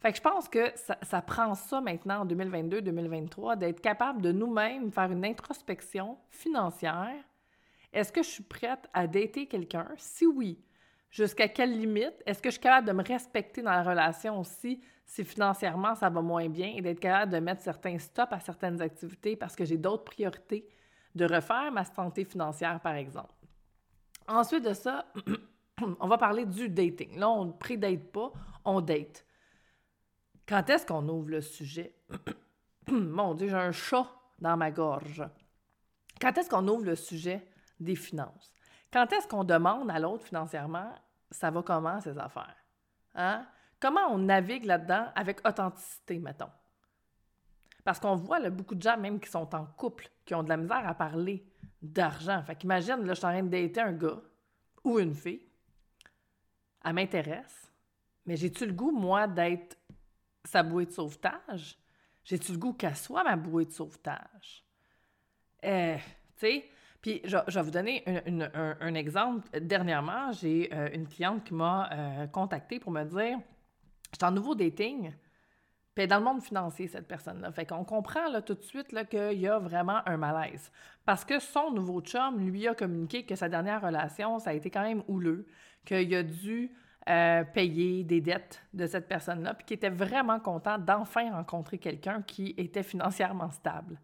Fait 0.00 0.12
que 0.12 0.16
je 0.16 0.22
pense 0.22 0.48
que 0.48 0.72
ça, 0.76 0.96
ça 1.02 1.20
prend 1.20 1.54
ça 1.54 1.80
maintenant 1.80 2.20
en 2.22 2.26
2022-2023, 2.26 3.58
d'être 3.58 3.80
capable 3.80 4.22
de 4.22 4.32
nous-mêmes 4.32 4.90
faire 4.90 5.12
une 5.12 5.24
introspection 5.24 6.16
financière. 6.30 7.22
Est-ce 7.92 8.10
que 8.10 8.22
je 8.22 8.28
suis 8.28 8.42
prête 8.42 8.88
à 8.94 9.06
dater 9.06 9.46
quelqu'un? 9.46 9.88
Si 9.98 10.26
oui, 10.26 10.58
jusqu'à 11.10 11.48
quelle 11.48 11.78
limite? 11.78 12.22
Est-ce 12.24 12.40
que 12.40 12.48
je 12.48 12.54
suis 12.54 12.62
capable 12.62 12.86
de 12.86 12.92
me 12.92 13.02
respecter 13.02 13.60
dans 13.60 13.72
la 13.72 13.82
relation 13.82 14.40
aussi 14.40 14.80
si 15.04 15.24
financièrement 15.24 15.94
ça 15.96 16.08
va 16.08 16.22
moins 16.22 16.48
bien 16.48 16.72
et 16.76 16.80
d'être 16.80 17.00
capable 17.00 17.32
de 17.32 17.38
mettre 17.38 17.62
certains 17.62 17.98
stops 17.98 18.32
à 18.32 18.40
certaines 18.40 18.80
activités 18.80 19.36
parce 19.36 19.56
que 19.56 19.64
j'ai 19.64 19.76
d'autres 19.76 20.04
priorités, 20.04 20.68
de 21.14 21.24
refaire 21.24 21.72
ma 21.72 21.84
santé 21.84 22.24
financière, 22.24 22.80
par 22.80 22.94
exemple? 22.94 23.34
Ensuite 24.28 24.64
de 24.64 24.72
ça, 24.72 25.06
on 26.00 26.08
va 26.08 26.18
parler 26.18 26.46
du 26.46 26.68
dating. 26.68 27.18
Là, 27.18 27.28
on 27.30 27.46
ne 27.46 27.52
pré-date 27.52 28.10
pas, 28.12 28.32
on 28.64 28.80
date. 28.80 29.24
Quand 30.48 30.68
est-ce 30.68 30.86
qu'on 30.86 31.08
ouvre 31.08 31.30
le 31.30 31.40
sujet? 31.40 31.94
Mon 32.90 33.34
Dieu, 33.34 33.48
j'ai 33.48 33.54
un 33.54 33.72
chat 33.72 34.06
dans 34.40 34.56
ma 34.56 34.70
gorge. 34.70 35.24
Quand 36.20 36.36
est-ce 36.36 36.50
qu'on 36.50 36.66
ouvre 36.66 36.84
le 36.84 36.96
sujet 36.96 37.46
des 37.78 37.94
finances? 37.94 38.52
Quand 38.92 39.12
est-ce 39.12 39.28
qu'on 39.28 39.44
demande 39.44 39.90
à 39.90 39.98
l'autre 39.98 40.24
financièrement, 40.24 40.92
ça 41.30 41.50
va 41.50 41.62
comment 41.62 42.00
ces 42.00 42.18
affaires? 42.18 42.56
Hein? 43.14 43.46
Comment 43.78 44.08
on 44.10 44.18
navigue 44.18 44.64
là-dedans 44.64 45.06
avec 45.14 45.46
authenticité, 45.46 46.18
mettons? 46.18 46.50
Parce 47.84 48.00
qu'on 48.00 48.16
voit 48.16 48.50
beaucoup 48.50 48.74
de 48.74 48.82
gens, 48.82 48.98
même 48.98 49.20
qui 49.20 49.30
sont 49.30 49.54
en 49.54 49.64
couple, 49.64 50.10
qui 50.24 50.34
ont 50.34 50.42
de 50.42 50.48
la 50.48 50.56
misère 50.56 50.86
à 50.86 50.94
parler 50.94 51.46
d'argent. 51.80 52.42
Fait 52.42 52.56
qu'imagine, 52.56 53.04
là, 53.04 53.14
je 53.14 53.18
suis 53.18 53.26
en 53.26 53.30
train 53.30 53.42
de 53.42 53.48
dater 53.48 53.80
un 53.80 53.92
gars 53.92 54.20
ou 54.84 54.98
une 54.98 55.14
fille. 55.14 55.49
Elle 56.84 56.94
m'intéresse. 56.94 57.70
Mais 58.26 58.36
j'ai-tu 58.36 58.66
le 58.66 58.72
goût, 58.72 58.90
moi, 58.90 59.26
d'être 59.26 59.76
sa 60.44 60.62
bouée 60.62 60.86
de 60.86 60.92
sauvetage? 60.92 61.78
J'ai-tu 62.24 62.52
le 62.52 62.58
goût 62.58 62.72
qu'elle 62.72 62.96
soit 62.96 63.24
ma 63.24 63.36
bouée 63.36 63.64
de 63.64 63.72
sauvetage? 63.72 64.64
Euh, 65.64 65.96
tu 65.96 66.46
sais, 66.46 66.64
puis 67.00 67.22
je, 67.24 67.36
vais 67.36 67.62
vous 67.62 67.70
donner 67.70 68.04
un, 68.06 68.94
exemple. 68.94 69.48
Dernièrement, 69.58 70.32
j'ai 70.32 70.70
euh, 70.72 70.90
une 70.92 71.08
cliente 71.08 71.44
qui 71.44 71.54
m'a 71.54 71.90
euh, 71.92 72.26
contactée 72.26 72.78
pour 72.78 72.92
me 72.92 73.04
dire 73.04 73.38
J'étais 74.12 74.24
en 74.24 74.32
nouveau 74.32 74.54
dating, 74.54 75.12
puis 75.94 76.06
dans 76.06 76.18
le 76.18 76.24
monde 76.24 76.42
financier, 76.42 76.88
cette 76.88 77.06
personne-là. 77.06 77.52
Fait 77.52 77.64
qu'on 77.64 77.84
comprend 77.84 78.40
tout 78.42 78.54
de 78.54 78.62
suite 78.62 78.88
qu'il 79.08 79.38
y 79.38 79.48
a 79.48 79.58
vraiment 79.58 80.00
un 80.06 80.16
malaise. 80.16 80.70
Parce 81.04 81.24
que 81.24 81.38
son 81.38 81.70
nouveau 81.70 82.00
chum 82.00 82.38
lui 82.38 82.66
a 82.66 82.74
communiqué 82.74 83.24
que 83.24 83.34
sa 83.34 83.48
dernière 83.48 83.82
relation, 83.82 84.38
ça 84.38 84.50
a 84.50 84.52
été 84.52 84.70
quand 84.70 84.82
même 84.82 85.02
houleux, 85.08 85.46
qu'il 85.84 86.14
a 86.14 86.22
dû 86.22 86.72
euh, 87.08 87.44
payer 87.44 88.04
des 88.04 88.20
dettes 88.20 88.62
de 88.74 88.86
cette 88.86 89.08
personne-là, 89.08 89.54
puis 89.54 89.64
qui 89.64 89.74
était 89.74 89.90
vraiment 89.90 90.38
content 90.38 90.78
d'enfin 90.78 91.32
rencontrer 91.32 91.78
quelqu'un 91.78 92.22
qui 92.22 92.54
était 92.56 92.82
financièrement 92.82 93.50
stable. 93.50 93.98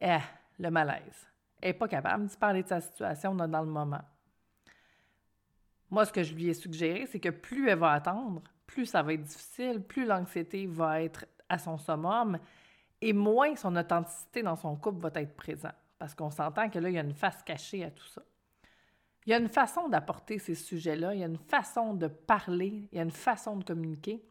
Eh, 0.00 0.18
le 0.58 0.70
malaise. 0.70 1.28
Elle 1.60 1.70
n'est 1.70 1.74
pas 1.74 1.88
capable 1.88 2.28
de 2.28 2.34
parler 2.36 2.62
de 2.62 2.68
sa 2.68 2.80
situation 2.80 3.34
dans 3.34 3.60
le 3.60 3.70
moment. 3.70 4.02
Moi, 5.90 6.04
ce 6.04 6.12
que 6.12 6.22
je 6.22 6.34
lui 6.34 6.48
ai 6.48 6.54
suggéré, 6.54 7.06
c'est 7.06 7.18
que 7.18 7.30
plus 7.30 7.68
elle 7.68 7.78
va 7.78 7.92
attendre, 7.92 8.42
plus 8.66 8.86
ça 8.86 9.02
va 9.02 9.12
être 9.12 9.24
difficile, 9.24 9.82
plus 9.82 10.06
l'anxiété 10.06 10.66
va 10.66 11.02
être 11.02 11.26
à 11.48 11.58
son 11.58 11.76
summum 11.76 12.38
et 13.00 13.12
moins 13.12 13.56
son 13.56 13.74
authenticité 13.76 14.42
dans 14.42 14.56
son 14.56 14.76
couple 14.76 15.00
va 15.00 15.10
être 15.20 15.34
présent. 15.34 15.72
Parce 15.98 16.14
qu'on 16.14 16.30
s'entend 16.30 16.70
que 16.70 16.78
là, 16.78 16.88
il 16.88 16.94
y 16.94 16.98
a 16.98 17.02
une 17.02 17.14
face 17.14 17.42
cachée 17.42 17.84
à 17.84 17.90
tout 17.90 18.06
ça. 18.06 18.22
Il 19.26 19.30
y 19.30 19.34
a 19.34 19.38
une 19.38 19.48
façon 19.48 19.88
d'apporter 19.88 20.38
ces 20.38 20.54
sujets-là, 20.54 21.14
il 21.14 21.20
y 21.20 21.22
a 21.22 21.26
une 21.26 21.36
façon 21.36 21.94
de 21.94 22.06
parler, 22.06 22.88
il 22.90 22.96
y 22.96 23.00
a 23.00 23.02
une 23.02 23.10
façon 23.10 23.56
de 23.56 23.64
communiquer. 23.64 24.24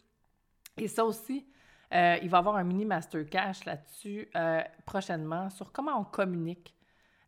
Et 0.78 0.88
ça 0.88 1.06
aussi, 1.06 1.46
euh, 1.94 2.18
il 2.22 2.30
va 2.30 2.38
y 2.38 2.40
avoir 2.40 2.56
un 2.56 2.64
mini 2.64 2.86
master 2.86 3.26
cash 3.26 3.66
là-dessus 3.66 4.30
euh, 4.36 4.62
prochainement 4.86 5.50
sur 5.50 5.72
comment 5.72 6.00
on 6.00 6.04
communique 6.04 6.76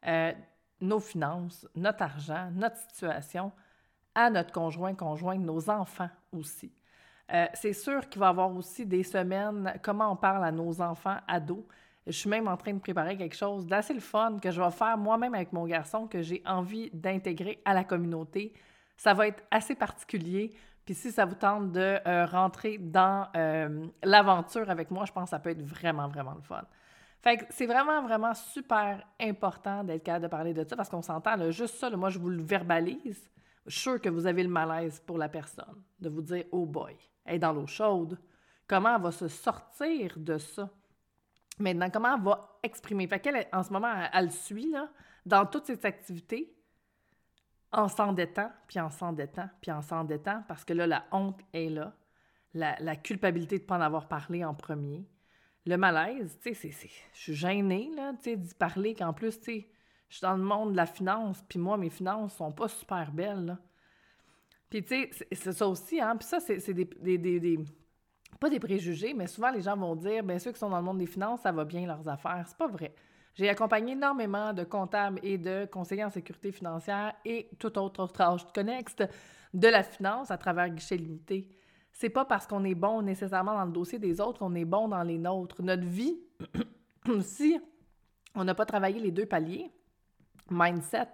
euh, 0.06 0.34
nos 0.80 1.00
finances, 1.00 1.68
notre 1.76 2.04
argent, 2.04 2.50
notre 2.54 2.78
situation 2.78 3.52
à 4.14 4.30
notre 4.30 4.52
conjoint, 4.52 4.94
conjoint, 4.94 5.38
nos 5.38 5.70
enfants 5.70 6.10
aussi. 6.34 6.74
c'est 7.54 7.72
sûr 7.72 8.10
qu'il 8.10 8.20
va 8.20 8.26
y 8.26 8.30
avoir 8.30 8.54
aussi 8.54 8.86
des 8.86 9.04
semaines, 9.04 9.80
comment 9.82 10.12
on 10.12 10.18
parle 10.18 10.44
à 10.44 10.52
nos 10.52 10.82
enfants 10.82 11.18
ados. 11.30 11.64
Je 12.08 12.12
suis 12.12 12.30
même 12.30 12.48
en 12.48 12.58
train 12.58 12.74
de 12.74 12.80
préparer 12.80 13.16
quelque 13.16 13.36
chose 13.36 13.68
d'assez 13.68 13.94
le 13.94 14.00
fun 14.00 14.38
que 14.42 14.50
je 14.50 14.62
vais 14.62 14.72
faire 14.72 14.98
moi-même 14.98 15.36
avec 15.36 15.54
mon 15.54 15.66
garçon 15.66 16.08
que 16.08 16.22
j'ai 16.22 16.42
envie 16.46 16.90
d'intégrer 16.94 17.62
à 17.64 17.74
la 17.74 17.84
communauté. 17.84 18.54
Ça 18.98 19.14
va 19.14 19.28
être 19.28 19.44
assez 19.52 19.76
particulier. 19.76 20.52
Puis 20.84 20.96
si 20.96 21.12
ça 21.12 21.26
vous 21.26 21.36
tente 21.36 21.72
de 21.72 22.00
euh, 22.08 22.26
rentrer 22.26 22.80
dans 22.80 23.28
euh, 23.36 23.86
l'aventure 24.04 24.70
avec 24.70 24.90
moi, 24.90 25.06
je 25.06 25.12
pense 25.12 25.26
que 25.26 25.30
ça 25.30 25.40
peut 25.40 25.52
être 25.52 25.62
vraiment, 25.62 26.08
vraiment 26.08 26.34
le 26.34 26.42
fun. 26.42 26.64
Fait 27.22 27.38
que 27.38 27.44
c'est 27.52 27.68
vraiment, 27.68 28.02
vraiment 28.02 28.34
super 28.34 29.06
important 29.20 29.84
d'être 29.84 30.04
capable 30.04 30.24
de 30.24 30.30
parler 30.30 30.54
de 30.56 30.68
ça 30.68 30.76
parce 30.76 30.90
qu'on 30.90 31.04
s'entend, 31.04 31.52
juste 31.52 31.76
ça, 31.76 31.90
moi, 31.92 32.10
je 32.10 32.18
vous 32.18 32.30
le 32.30 32.42
verbalise. 32.42 33.30
Je 33.68 33.72
suis 33.72 33.82
sûr 33.82 34.02
que 34.02 34.10
vous 34.10 34.26
avez 34.26 34.42
le 34.42 34.50
malaise 34.50 35.00
pour 35.06 35.20
la 35.20 35.30
personne 35.30 35.84
de 36.00 36.10
vous 36.10 36.24
dire 36.24 36.46
Oh 36.52 36.66
boy, 36.66 36.96
elle 37.26 37.36
est 37.36 37.40
dans 37.40 37.54
l'eau 37.54 37.68
chaude. 37.68 38.18
Comment 38.68 38.96
elle 38.96 39.02
va 39.04 39.12
se 39.12 39.28
sortir 39.28 40.14
de 40.18 40.40
ça? 40.40 40.68
Maintenant, 41.62 41.90
comment 41.90 42.16
elle 42.16 42.24
va 42.24 42.60
exprimer? 42.64 43.08
Qu'elle, 43.08 43.48
en 43.52 43.64
ce 43.64 43.72
moment, 43.72 43.94
elle, 44.12 44.26
le 44.26 44.32
suit, 44.32 44.70
là, 44.70 44.90
dans 45.26 45.46
toutes 45.46 45.66
ses 45.66 45.86
activités, 45.86 46.56
en 47.72 47.88
s'endettant, 47.88 48.52
puis 48.68 48.80
en 48.80 48.90
s'endettant, 48.90 49.50
puis 49.62 49.72
en 49.72 49.82
s'endettant, 49.82 50.44
parce 50.48 50.66
que 50.66 50.74
là, 50.74 50.88
la 50.88 51.06
honte 51.12 51.40
est 51.54 51.70
là, 51.70 51.94
la, 52.54 52.96
culpabilité 52.98 53.58
de 53.58 53.64
ne 53.64 53.68
pas 53.68 53.78
en 53.78 53.82
avoir 53.82 54.08
parlé 54.08 54.44
en 54.44 54.54
premier, 54.54 55.08
le 55.66 55.78
malaise, 55.78 56.38
tu 56.42 56.54
sais, 56.54 56.72
je 57.14 57.20
suis 57.20 57.36
gênée, 57.36 57.92
là, 57.96 58.14
tu 58.16 58.32
sais, 58.32 58.36
d'y 58.36 58.54
parler, 58.56 58.94
qu'en 58.94 59.14
plus, 59.14 59.40
tu 59.40 59.46
sais, 59.46 59.68
je 60.10 60.18
suis 60.18 60.22
dans 60.22 60.36
le 60.36 60.44
monde 60.44 60.72
de 60.72 60.78
la 60.78 60.86
finance, 60.86 61.42
puis 61.48 61.60
moi, 61.60 61.78
mes 61.78 61.90
finances 61.90 62.36
sont 62.36 62.52
pas 62.52 62.68
super 62.68 63.12
belles, 63.12 63.46
là. 63.46 63.58
Puis, 64.70 64.84
tu 64.84 65.10
sais, 65.12 65.28
c'est 65.32 65.52
ça 65.52 65.68
aussi, 65.68 66.02
hein, 66.02 66.16
puis 66.16 66.28
ça, 66.28 66.40
c'est 66.40 66.74
des, 66.74 67.18
des, 67.18 67.60
Pas 68.42 68.50
des 68.50 68.60
préjugés, 68.60 69.14
mais 69.14 69.28
souvent, 69.28 69.52
les 69.52 69.62
gens 69.62 69.78
vont 69.78 69.96
dire, 69.96 70.22
bien, 70.22 70.38
ceux 70.38 70.52
qui 70.52 70.60
sont 70.60 70.70
dans 70.70 70.80
le 70.80 70.84
monde 70.84 70.98
des 70.98 71.06
finances, 71.06 71.42
ça 71.42 71.54
va 71.54 71.64
bien 71.64 71.88
leurs 71.88 72.06
affaires. 72.10 72.44
C'est 72.46 72.58
pas 72.58 72.68
vrai. 72.68 72.94
J'ai 73.36 73.48
accompagné 73.48 73.94
énormément 73.94 74.52
de 74.52 74.66
comptables 74.66 75.22
et 75.24 75.38
de 75.38 75.66
conseillers 75.72 76.04
en 76.04 76.10
sécurité 76.10 76.52
financière 76.52 77.14
et 77.24 77.48
tout 77.58 77.78
autre 77.78 78.08
tâche 78.08 78.42
connexe 78.54 78.98
de 79.54 79.68
la 79.70 79.84
finance 79.84 80.30
à 80.30 80.38
travers 80.38 80.70
guichet 80.70 80.98
limité 80.98 81.48
c'est 81.92 82.10
pas 82.10 82.26
parce 82.26 82.48
qu'on 82.48 82.64
est 82.64 82.76
bon 82.76 83.02
nécessairement 83.02 83.54
dans 83.54 83.66
le 83.66 83.72
dossier 83.72 84.00
des 84.00 84.20
autres 84.22 84.40
qu'on 84.40 84.56
est 84.56 84.66
bon 84.66 84.88
dans 84.88 85.04
les 85.04 85.18
nôtres. 85.18 85.62
Notre 85.62 85.86
vie, 85.86 86.20
si 87.22 87.60
on 88.36 88.44
n'a 88.44 88.56
pas 88.56 88.66
travaillé 88.66 89.00
les 89.00 89.12
deux 89.12 89.26
paliers, 89.26 89.72
mindset, 90.50 91.10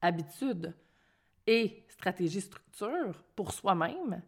habitude 0.00 0.74
et 1.46 1.84
stratégie 1.88 2.40
structure 2.40 3.22
pour 3.34 3.52
soi-même, 3.52 4.22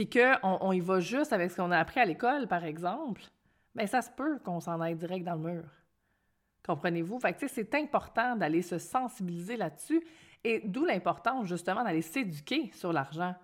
puis 0.00 0.08
qu'on 0.08 0.58
on 0.62 0.72
y 0.72 0.80
va 0.80 1.00
juste 1.00 1.32
avec 1.34 1.50
ce 1.50 1.56
qu'on 1.56 1.70
a 1.70 1.78
appris 1.78 2.00
à 2.00 2.06
l'école, 2.06 2.46
par 2.46 2.64
exemple, 2.64 3.20
bien, 3.74 3.86
ça 3.86 4.00
se 4.00 4.10
peut 4.10 4.38
qu'on 4.38 4.58
s'en 4.58 4.80
aille 4.80 4.94
direct 4.94 5.26
dans 5.26 5.34
le 5.34 5.52
mur. 5.52 5.64
Comprenez-vous? 6.66 7.20
Fait 7.20 7.34
que, 7.34 7.46
c'est 7.46 7.74
important 7.74 8.34
d'aller 8.34 8.62
se 8.62 8.78
sensibiliser 8.78 9.58
là-dessus 9.58 10.02
et 10.42 10.62
d'où 10.64 10.86
l'importance, 10.86 11.46
justement, 11.46 11.84
d'aller 11.84 12.00
s'éduquer 12.00 12.70
sur 12.72 12.94
l'argent. 12.94 13.34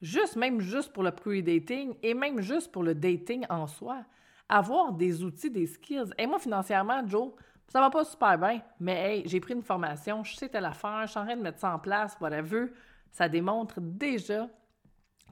Juste, 0.00 0.36
même 0.36 0.60
juste 0.60 0.94
pour 0.94 1.02
le 1.02 1.10
pre-dating 1.10 1.94
et 2.02 2.14
même 2.14 2.40
juste 2.40 2.72
pour 2.72 2.82
le 2.82 2.94
dating 2.94 3.44
en 3.50 3.66
soi. 3.66 4.02
Avoir 4.48 4.92
des 4.92 5.24
outils, 5.24 5.50
des 5.50 5.66
skills. 5.66 6.14
Et 6.16 6.26
moi, 6.26 6.38
financièrement, 6.38 7.06
Joe, 7.06 7.32
ça 7.68 7.80
va 7.80 7.90
pas 7.90 8.04
super 8.04 8.38
bien, 8.38 8.62
mais 8.80 8.94
hey, 8.94 9.28
j'ai 9.28 9.40
pris 9.40 9.52
une 9.52 9.62
formation, 9.62 10.24
je 10.24 10.36
sais 10.36 10.48
telle 10.48 10.64
affaire, 10.64 11.02
je 11.02 11.10
suis 11.10 11.20
en 11.20 11.26
train 11.26 11.36
de 11.36 11.42
mettre 11.42 11.58
ça 11.58 11.74
en 11.74 11.78
place, 11.78 12.16
whatever. 12.18 12.68
Ça 13.10 13.28
démontre 13.28 13.78
déjà 13.80 14.48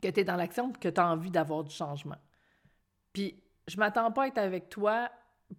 que 0.05 0.15
tu 0.15 0.21
es 0.21 0.25
dans 0.25 0.37
l'action 0.37 0.71
que 0.73 0.89
tu 0.89 1.01
as 1.01 1.09
envie 1.09 1.31
d'avoir 1.31 1.65
du 1.65 1.75
changement. 1.75 2.19
Puis, 3.13 3.43
je 3.67 3.79
m'attends 3.79 4.13
pas 4.13 4.25
à 4.25 4.27
être 4.27 4.39
avec 4.39 4.69
toi 4.69 5.11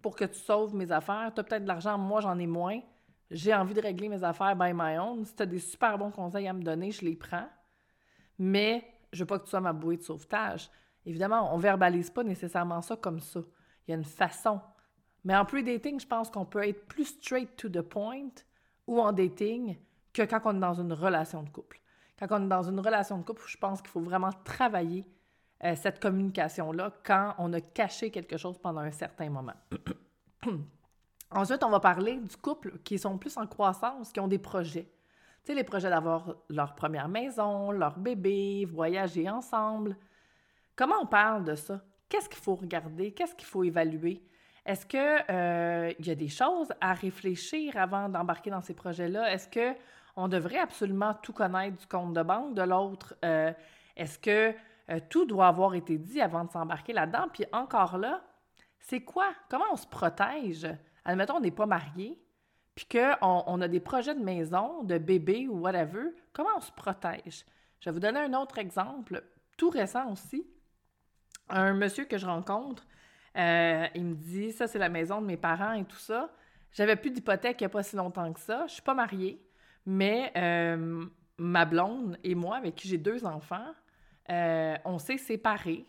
pour 0.02 0.14
que 0.14 0.24
tu 0.24 0.38
sauves 0.38 0.74
mes 0.74 0.92
affaires. 0.92 1.32
Tu 1.34 1.40
as 1.40 1.44
peut-être 1.44 1.62
de 1.62 1.68
l'argent, 1.68 1.98
moi, 1.98 2.20
j'en 2.20 2.38
ai 2.38 2.46
moins. 2.46 2.80
J'ai 3.30 3.52
envie 3.52 3.74
de 3.74 3.80
régler 3.80 4.08
mes 4.08 4.22
affaires 4.22 4.54
by 4.54 4.72
my 4.72 4.98
own. 4.98 5.24
Si 5.24 5.34
tu 5.34 5.42
as 5.42 5.46
des 5.46 5.58
super 5.58 5.98
bons 5.98 6.12
conseils 6.12 6.46
à 6.46 6.52
me 6.52 6.62
donner, 6.62 6.92
je 6.92 7.04
les 7.04 7.16
prends. 7.16 7.48
Mais 8.38 8.84
je 9.12 9.20
veux 9.20 9.26
pas 9.26 9.38
que 9.38 9.44
tu 9.44 9.50
sois 9.50 9.60
ma 9.60 9.72
bouée 9.72 9.96
de 9.96 10.02
sauvetage. 10.02 10.70
Évidemment, 11.04 11.52
on 11.52 11.58
verbalise 11.58 12.10
pas 12.10 12.22
nécessairement 12.22 12.82
ça 12.82 12.96
comme 12.96 13.18
ça. 13.18 13.40
Il 13.86 13.90
y 13.90 13.94
a 13.94 13.96
une 13.96 14.04
façon. 14.04 14.60
Mais 15.24 15.36
en 15.36 15.44
pre-dating, 15.44 15.98
je 15.98 16.06
pense 16.06 16.30
qu'on 16.30 16.44
peut 16.44 16.66
être 16.66 16.86
plus 16.86 17.06
straight 17.06 17.56
to 17.56 17.68
the 17.68 17.82
point 17.82 18.30
ou 18.86 19.00
en 19.00 19.12
dating 19.12 19.76
que 20.12 20.22
quand 20.22 20.40
on 20.44 20.56
est 20.56 20.60
dans 20.60 20.74
une 20.74 20.92
relation 20.92 21.42
de 21.42 21.48
couple. 21.48 21.80
Quand 22.18 22.26
on 22.30 22.44
est 22.44 22.48
dans 22.48 22.62
une 22.62 22.80
relation 22.80 23.18
de 23.18 23.24
couple, 23.24 23.42
je 23.46 23.56
pense 23.56 23.80
qu'il 23.82 23.90
faut 23.90 24.00
vraiment 24.00 24.30
travailler 24.44 25.04
euh, 25.64 25.74
cette 25.76 26.00
communication-là 26.00 26.92
quand 27.04 27.34
on 27.38 27.52
a 27.52 27.60
caché 27.60 28.10
quelque 28.10 28.36
chose 28.36 28.58
pendant 28.58 28.80
un 28.80 28.90
certain 28.90 29.30
moment. 29.30 29.54
Ensuite, 31.30 31.62
on 31.64 31.70
va 31.70 31.80
parler 31.80 32.16
du 32.16 32.36
couple 32.36 32.78
qui 32.84 32.98
sont 32.98 33.18
plus 33.18 33.36
en 33.36 33.46
croissance, 33.46 34.12
qui 34.12 34.20
ont 34.20 34.28
des 34.28 34.38
projets 34.38 34.88
sais, 35.46 35.54
les 35.54 35.64
projets 35.64 35.90
d'avoir 35.90 36.34
leur 36.48 36.74
première 36.74 37.08
maison, 37.08 37.70
leur 37.70 37.98
bébé, 37.98 38.64
voyager 38.64 39.30
ensemble. 39.30 39.96
Comment 40.74 40.96
on 41.02 41.06
parle 41.06 41.44
de 41.44 41.54
ça? 41.54 41.80
Qu'est-ce 42.08 42.28
qu'il 42.28 42.42
faut 42.42 42.56
regarder? 42.56 43.12
Qu'est-ce 43.12 43.34
qu'il 43.34 43.46
faut 43.46 43.64
évaluer? 43.64 44.22
Est-ce 44.64 44.84
qu'il 44.84 45.24
euh, 45.30 45.92
y 46.00 46.10
a 46.10 46.14
des 46.14 46.28
choses 46.28 46.72
à 46.80 46.92
réfléchir 46.92 47.76
avant 47.76 48.08
d'embarquer 48.08 48.50
dans 48.50 48.60
ces 48.60 48.74
projets-là? 48.74 49.32
Est-ce 49.32 49.48
que 49.48 49.78
on 50.16 50.28
devrait 50.28 50.58
absolument 50.58 51.14
tout 51.14 51.32
connaître 51.32 51.76
du 51.76 51.86
compte 51.86 52.12
de 52.12 52.22
banque 52.22 52.54
de 52.54 52.62
l'autre? 52.62 53.14
Euh, 53.24 53.52
est-ce 53.96 54.18
que 54.18 54.54
euh, 54.90 55.00
tout 55.08 55.26
doit 55.26 55.48
avoir 55.48 55.74
été 55.74 55.98
dit 55.98 56.20
avant 56.20 56.44
de 56.44 56.50
s'embarquer 56.50 56.92
là-dedans? 56.92 57.28
Puis 57.32 57.44
encore 57.52 57.98
là, 57.98 58.22
c'est 58.78 59.00
quoi? 59.00 59.32
Comment 59.48 59.64
on 59.72 59.76
se 59.76 59.86
protège? 59.86 60.66
Admettons, 61.04 61.36
on 61.36 61.40
n'est 61.40 61.50
pas 61.50 61.66
marié 61.66 62.18
puis 62.76 62.86
qu'on 62.86 63.42
on 63.46 63.60
a 63.62 63.68
des 63.68 63.80
projets 63.80 64.14
de 64.14 64.22
maison, 64.22 64.84
de 64.84 64.98
bébé 64.98 65.48
ou 65.48 65.60
whatever, 65.60 66.10
comment 66.32 66.50
on 66.56 66.60
se 66.60 66.70
protège? 66.70 67.44
Je 67.80 67.88
vais 67.88 67.94
vous 67.94 68.00
donner 68.00 68.20
un 68.20 68.34
autre 68.34 68.58
exemple, 68.58 69.24
tout 69.56 69.70
récent 69.70 70.12
aussi. 70.12 70.46
Un 71.48 71.72
monsieur 71.72 72.04
que 72.04 72.18
je 72.18 72.26
rencontre, 72.26 72.86
euh, 73.36 73.86
il 73.94 74.04
me 74.04 74.14
dit 74.14 74.52
Ça, 74.52 74.66
c'est 74.66 74.78
la 74.78 74.90
maison 74.90 75.22
de 75.22 75.26
mes 75.26 75.38
parents 75.38 75.72
et 75.72 75.84
tout 75.84 75.96
ça. 75.96 76.30
J'avais 76.72 76.96
plus 76.96 77.10
d'hypothèque 77.10 77.60
il 77.60 77.64
n'y 77.64 77.66
a 77.66 77.70
pas 77.70 77.82
si 77.82 77.96
longtemps 77.96 78.30
que 78.32 78.40
ça. 78.40 78.66
Je 78.66 78.74
suis 78.74 78.82
pas 78.82 78.94
mariée, 78.94 79.42
mais 79.86 80.32
euh, 80.36 81.06
ma 81.38 81.64
blonde 81.64 82.18
et 82.24 82.34
moi, 82.34 82.56
avec 82.56 82.74
qui 82.74 82.88
j'ai 82.88 82.98
deux 82.98 83.24
enfants, 83.24 83.72
euh, 84.30 84.76
on 84.84 84.98
s'est 84.98 85.18
séparés. 85.18 85.86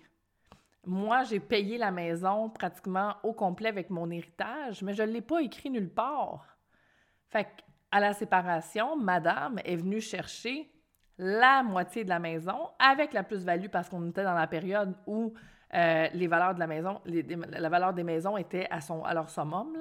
Moi, 0.86 1.24
j'ai 1.24 1.40
payé 1.40 1.78
la 1.78 1.92
maison 1.92 2.50
pratiquement 2.50 3.16
au 3.24 3.34
complet 3.34 3.70
avec 3.70 3.90
mon 3.90 4.10
héritage, 4.10 4.84
mais 4.84 4.94
je 4.94 5.04
ne 5.04 5.12
l'ai 5.12 5.22
pas 5.22 5.42
écrit 5.42 5.70
nulle 5.70 5.90
part. 5.90 6.58
Fait 7.30 7.48
à 7.92 8.00
la 8.00 8.14
séparation, 8.14 8.96
madame 8.96 9.60
est 9.66 9.76
venue 9.76 10.02
chercher 10.02 10.70
la 11.18 11.64
moitié 11.64 12.04
de 12.04 12.10
la 12.10 12.20
maison 12.20 12.70
avec 12.80 13.14
la 13.14 13.24
plus-value 13.24 13.70
parce 13.70 13.90
qu'on 13.90 14.08
était 14.10 14.24
dans 14.24 14.34
la 14.34 14.48
période 14.48 14.94
où 15.08 15.34
euh, 15.74 16.08
les 16.14 16.28
valeurs 16.28 16.54
de 16.54 16.60
la 16.60 16.68
maison, 16.68 17.02
la 17.06 17.70
valeur 17.70 17.94
des 17.94 18.04
maisons 18.04 18.38
était 18.38 18.68
à, 18.70 18.80
leur 19.14 19.30
summum. 19.30 19.78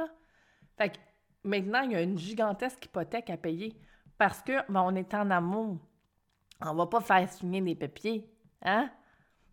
Fait 0.77 0.91
que 0.91 0.99
maintenant, 1.45 1.83
il 1.83 1.93
y 1.93 1.97
a 1.97 2.03
une 2.03 2.19
gigantesque 2.19 2.87
hypothèque 2.87 3.31
à 3.31 3.37
payer 3.37 3.77
parce 4.19 4.43
que 4.43 4.53
ben, 4.71 4.83
on 4.83 4.95
est 4.95 5.15
en 5.15 5.31
amour. 5.31 5.79
On 6.61 6.75
va 6.75 6.87
pas 6.87 7.01
faire 7.01 7.29
signer 7.29 7.61
des 7.61 7.75
papiers. 7.75 8.29
Hein? 8.63 8.91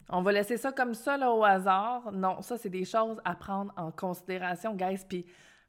On 0.09 0.21
va 0.21 0.31
laisser 0.31 0.57
ça 0.57 0.71
comme 0.71 0.93
ça 0.93 1.17
là, 1.17 1.31
au 1.31 1.43
hasard. 1.43 2.11
Non, 2.11 2.41
ça, 2.41 2.57
c'est 2.57 2.69
des 2.69 2.85
choses 2.85 3.19
à 3.25 3.35
prendre 3.35 3.73
en 3.77 3.91
considération, 3.91 4.75
guys. 4.75 5.03
Puis 5.07 5.25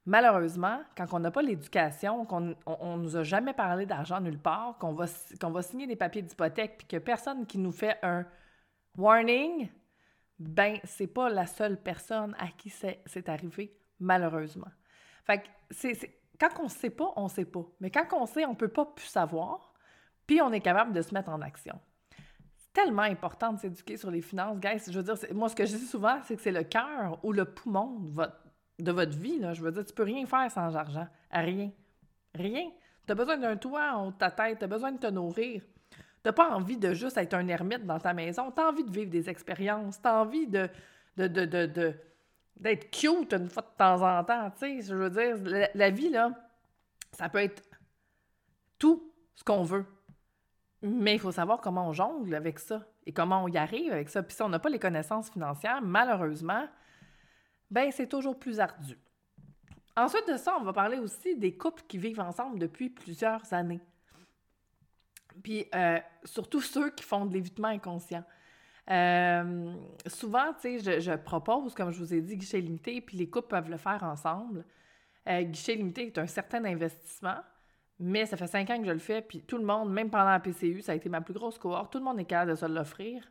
Malheureusement, 0.07 0.83
quand 0.97 1.07
on 1.13 1.19
n'a 1.19 1.31
pas 1.31 1.41
l'éducation, 1.41 2.27
qu'on 2.27 2.41
ne 2.41 2.97
nous 2.99 3.17
a 3.17 3.23
jamais 3.23 3.55
parlé 3.55 3.87
d'argent 3.87 4.21
nulle 4.21 4.39
part, 4.39 4.77
qu'on 4.79 4.93
va, 4.93 5.07
qu'on 5.41 5.51
va 5.51 5.63
signer 5.63 5.87
des 5.87 5.97
papiers 5.97 6.21
d'hypothèque, 6.21 6.77
puis 6.79 6.87
que 6.87 6.99
personne 6.99 7.47
qui 7.47 7.57
nous 7.57 7.73
fait 7.73 7.99
un 8.03 8.27
warning, 8.99 9.71
ben, 10.39 10.79
c'est 10.85 11.07
pas 11.07 11.31
la 11.31 11.47
seule 11.47 11.81
personne 11.81 12.37
à 12.39 12.49
qui 12.49 12.69
c'est 12.69 13.29
arrivé, 13.31 13.75
malheureusement. 13.99 14.71
Fait 15.25 15.39
que 15.39 15.47
c'est, 15.71 16.19
quand 16.39 16.49
on 16.61 16.65
ne 16.65 16.69
sait 16.69 16.91
pas, 16.91 17.13
on 17.17 17.25
ne 17.25 17.29
sait 17.29 17.45
pas. 17.45 17.65
Mais 17.81 17.91
quand 17.91 18.07
on 18.13 18.27
sait, 18.27 18.45
on 18.45 18.51
ne 18.51 18.57
peut 18.57 18.69
pas 18.69 18.85
plus 18.85 19.07
savoir, 19.07 19.75
puis 20.27 20.41
on 20.41 20.53
est 20.53 20.61
capable 20.61 20.93
de 20.93 21.03
se 21.03 21.15
mettre 21.15 21.31
en 21.31 21.41
action. 21.41 21.79
C'est 22.57 22.73
tellement 22.73 23.03
important 23.03 23.53
de 23.53 23.59
s'éduquer 23.59 23.97
sur 23.97 24.11
les 24.11 24.23
finances, 24.23 24.59
guys. 24.59 24.83
Je 24.89 24.99
veux 24.99 25.03
dire, 25.03 25.17
moi, 25.35 25.49
ce 25.49 25.55
que 25.55 25.65
je 25.65 25.77
dis 25.77 25.87
souvent, 25.87 26.19
c'est 26.25 26.37
que 26.37 26.43
c'est 26.43 26.53
le 26.53 26.65
cœur 26.65 27.19
ou 27.23 27.33
le 27.33 27.45
poumon 27.45 28.01
de 28.01 28.11
votre 28.11 28.45
de 28.79 28.93
votre 28.93 29.17
vie. 29.17 29.39
Là. 29.39 29.53
Je 29.53 29.63
veux 29.63 29.71
dire, 29.71 29.85
tu 29.85 29.95
peux 29.95 30.03
rien 30.03 30.27
faire 30.27 30.51
sans 30.51 30.75
argent. 30.75 31.07
Rien. 31.31 31.71
Rien. 32.35 32.71
Tu 33.07 33.13
as 33.13 33.15
besoin 33.15 33.37
d'un 33.37 33.57
toit 33.57 33.93
en 33.93 34.11
de 34.11 34.17
ta 34.17 34.31
tête, 34.31 34.59
tu 34.59 34.65
as 34.65 34.69
besoin 34.69 34.93
de 34.93 34.99
te 34.99 35.07
nourrir. 35.07 35.63
Tu 35.91 35.99
n'as 36.25 36.33
pas 36.33 36.51
envie 36.51 36.79
de 36.79 36.95
juste 36.95 37.17
être 37.19 37.35
un 37.35 37.47
ermite 37.49 37.85
dans 37.85 37.99
ta 37.99 38.15
maison. 38.15 38.51
Tu 38.51 38.61
as 38.61 38.69
envie 38.69 38.85
de 38.85 38.91
vivre 38.91 39.11
des 39.11 39.29
expériences. 39.29 40.01
Tu 40.01 40.09
as 40.09 40.21
envie 40.21 40.47
de, 40.47 40.69
de, 41.17 41.27
de, 41.29 41.95
d'être 42.57 42.91
cute 42.91 43.33
une 43.33 43.49
fois 43.49 43.63
de 43.63 43.77
temps 43.77 44.03
en 44.03 44.25
temps. 44.25 44.51
Tu 44.53 44.59
sais, 44.59 44.83
je 44.83 44.95
veux 44.95 45.11
dire, 45.11 45.69
la, 45.75 45.91
vie, 45.91 46.09
là, 46.09 46.31
ça 47.13 47.29
peut 47.29 47.39
être 47.39 47.63
tout 48.79 49.13
ce 49.35 49.45
qu'on 49.45 49.63
veut. 49.63 49.87
Mais 50.83 51.15
il 51.15 51.19
faut 51.19 51.33
savoir 51.33 51.61
comment 51.61 51.89
on 51.89 51.93
jongle 51.93 52.35
avec 52.35 52.59
ça 52.59 52.87
et 53.07 53.13
comment 53.13 53.45
on 53.45 53.49
y 53.49 53.57
arrive 53.57 53.93
avec 53.93 54.09
ça. 54.09 54.23
Puis 54.23 54.37
si 54.37 54.43
on 54.43 54.49
n'a 54.49 54.59
pas 54.59 54.69
les 54.69 54.79
connaissances 54.79 55.31
financières, 55.31 55.81
malheureusement, 55.83 56.69
ben 57.71 57.91
c'est 57.91 58.09
toujours 58.09 58.39
plus 58.39 58.61
ardu. 58.61 58.99
Ensuite 59.97 60.29
de 60.29 60.37
ça, 60.37 60.57
on 60.61 60.65
va 60.65 60.73
parler 60.73 60.99
aussi 60.99 61.37
des 61.37 61.57
couples 61.57 61.83
qui 61.89 61.99
vivent 61.99 62.21
ensemble 62.21 62.59
depuis 62.59 62.91
plusieurs 62.91 63.53
années. 63.53 63.81
Puis 65.43 65.67
euh, 65.75 65.99
surtout 66.25 66.61
ceux 66.61 66.91
qui 66.91 67.05
font 67.05 67.27
de 67.27 67.33
l'évitement 67.33 67.69
inconscient. 67.69 68.25
Euh, 68.91 69.75
souvent, 70.07 70.53
tu 70.61 70.79
sais, 70.79 71.01
je, 71.01 71.13
propose, 71.17 71.75
comme 71.75 71.91
je 71.91 71.99
vous 71.99 72.13
ai 72.13 72.21
dit, 72.21 72.37
guichet 72.37 72.61
limité, 72.61 73.01
puis 73.01 73.17
les 73.17 73.29
couples 73.29 73.49
peuvent 73.49 73.71
le 73.71 73.79
faire 73.79 74.03
ensemble. 74.03 74.65
Euh, 75.29 75.43
guichet 75.43 75.75
limité 75.75 76.07
est 76.07 76.19
un 76.19 76.27
certain 76.27 76.65
investissement, 76.65 77.39
mais 77.99 78.27
ça 78.27 78.37
fait 78.37 78.47
cinq 78.47 78.69
ans 78.71 78.79
que 78.79 78.87
je 78.87 78.93
le 78.93 78.99
fais, 78.99 79.23
puis 79.23 79.41
tout 79.41 79.57
le 79.57 79.65
monde, 79.65 79.91
même 79.93 80.11
pendant 80.11 80.31
la 80.31 80.41
PCU, 80.41 80.83
ça 80.83 80.93
a 80.93 80.95
été 80.95 81.09
ma 81.09 81.23
plus 81.23 81.35
grosse 81.35 81.59
cohorte, 81.59 81.93
tout 81.93 81.99
le 81.99 82.05
monde 82.05 82.21
est 82.21 82.25
capable 82.25 82.51
de 82.51 82.57
se 82.57 82.67
l'offrir. 82.67 83.23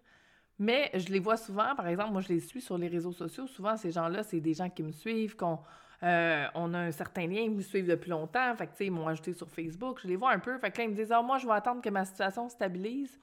Mais 0.57 0.89
je 0.93 1.12
les 1.12 1.19
vois 1.19 1.38
souvent, 1.38 1.75
par 1.75 1.88
exemple, 1.88 2.12
moi 2.12 2.22
je 2.22 2.29
les 2.29 2.39
suis 2.39 2.62
sur 2.62 2.77
les 2.77 2.88
réseaux 2.88 3.12
sociaux, 3.12 3.48
souvent 3.48 3.75
ces 3.75 3.91
gens-là, 3.91 4.24
c'est 4.24 4.39
des 4.39 4.53
gens 4.53 4.69
qui 4.69 4.81
me 4.81 4.91
suivent, 4.91 5.36
qu'on 5.36 5.60
euh, 6.03 6.48
a 6.53 6.60
un 6.60 6.91
certain 6.91 7.27
lien, 7.27 7.41
ils 7.41 7.51
me 7.51 7.62
suivent 7.62 7.88
depuis 7.88 8.10
longtemps, 8.10 8.55
fait 8.55 8.67
que, 8.67 8.72
tu 8.72 8.77
sais, 8.77 8.86
ils 8.88 8.91
m'ont 8.91 9.07
ajouté 9.07 9.33
sur 9.33 9.50
Facebook, 9.50 10.00
je 10.01 10.07
les 10.07 10.15
vois 10.15 10.31
un 10.31 10.39
peu, 10.39 10.57
fait 10.57 10.72
que 10.72 10.79
là, 10.79 10.83
ils 10.86 10.91
me 10.91 10.95
disent 10.95 11.12
«Ah, 11.12 11.22
moi, 11.22 11.38
je 11.38 11.45
vais 11.45 11.53
attendre 11.53 11.81
que 11.81 11.89
ma 11.89 12.05
situation 12.05 12.50
stabilise.» 12.50 13.19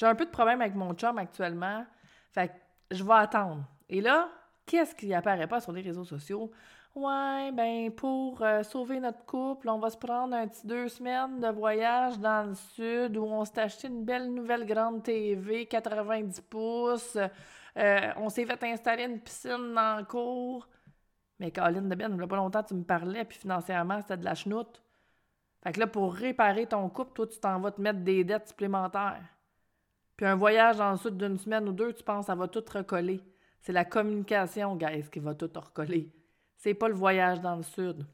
J'ai 0.00 0.06
un 0.06 0.14
peu 0.14 0.24
de 0.24 0.30
problème 0.30 0.62
avec 0.62 0.74
mon 0.74 0.94
chum 0.94 1.18
actuellement. 1.18 1.84
Fait 2.32 2.48
que 2.48 2.54
je 2.96 3.04
vais 3.04 3.12
attendre. 3.12 3.64
Et 3.90 4.00
là, 4.00 4.30
qu'est-ce 4.64 4.94
qui 4.94 5.12
apparaît 5.12 5.46
pas 5.46 5.60
sur 5.60 5.72
les 5.72 5.82
réseaux 5.82 6.06
sociaux? 6.06 6.50
Ouais, 6.94 7.52
ben 7.52 7.90
pour 7.90 8.40
euh, 8.40 8.62
sauver 8.62 8.98
notre 8.98 9.26
couple, 9.26 9.68
on 9.68 9.78
va 9.78 9.90
se 9.90 9.98
prendre 9.98 10.34
un 10.34 10.48
petit 10.48 10.66
deux 10.66 10.88
semaines 10.88 11.38
de 11.40 11.48
voyage 11.48 12.18
dans 12.18 12.48
le 12.48 12.54
sud 12.54 13.18
où 13.18 13.24
on 13.24 13.44
s'est 13.44 13.60
acheté 13.60 13.88
une 13.88 14.06
belle 14.06 14.32
nouvelle 14.32 14.64
grande 14.64 15.02
TV 15.02 15.66
90 15.66 16.40
pouces. 16.48 17.18
Euh, 17.76 18.12
on 18.16 18.30
s'est 18.30 18.46
fait 18.46 18.64
installer 18.64 19.04
une 19.04 19.20
piscine 19.20 19.74
dans 19.74 19.98
le 19.98 20.04
cours. 20.04 20.66
Mais 21.38 21.50
Caroline 21.50 21.90
de 21.90 21.94
Ben, 21.94 22.10
il 22.10 22.16
n'y 22.16 22.22
a 22.22 22.26
pas 22.26 22.36
longtemps, 22.36 22.62
tu 22.62 22.72
me 22.72 22.84
parlais, 22.84 23.26
puis 23.26 23.38
financièrement, 23.38 24.00
c'était 24.00 24.16
de 24.16 24.24
la 24.24 24.34
chenoute. 24.34 24.82
Fait 25.62 25.72
que 25.72 25.80
là, 25.80 25.86
pour 25.86 26.14
réparer 26.14 26.64
ton 26.66 26.88
couple, 26.88 27.12
toi, 27.12 27.26
tu 27.26 27.38
t'en 27.38 27.60
vas 27.60 27.70
te 27.70 27.82
mettre 27.82 28.00
des 28.00 28.24
dettes 28.24 28.48
supplémentaires. 28.48 29.22
Puis 30.20 30.28
un 30.28 30.36
voyage 30.36 30.78
en 30.82 30.98
sud 30.98 31.16
d'une 31.16 31.38
semaine 31.38 31.66
ou 31.66 31.72
deux, 31.72 31.94
tu 31.94 32.04
penses, 32.04 32.26
ça 32.26 32.34
va 32.34 32.46
tout 32.46 32.62
recoller. 32.70 33.22
C'est 33.62 33.72
la 33.72 33.86
communication, 33.86 34.76
guys, 34.76 35.08
qui 35.10 35.18
va 35.18 35.34
tout 35.34 35.50
recoller. 35.54 36.12
C'est 36.58 36.74
pas 36.74 36.88
le 36.88 36.94
voyage 36.94 37.40
dans 37.40 37.56
le 37.56 37.62
sud. 37.62 38.06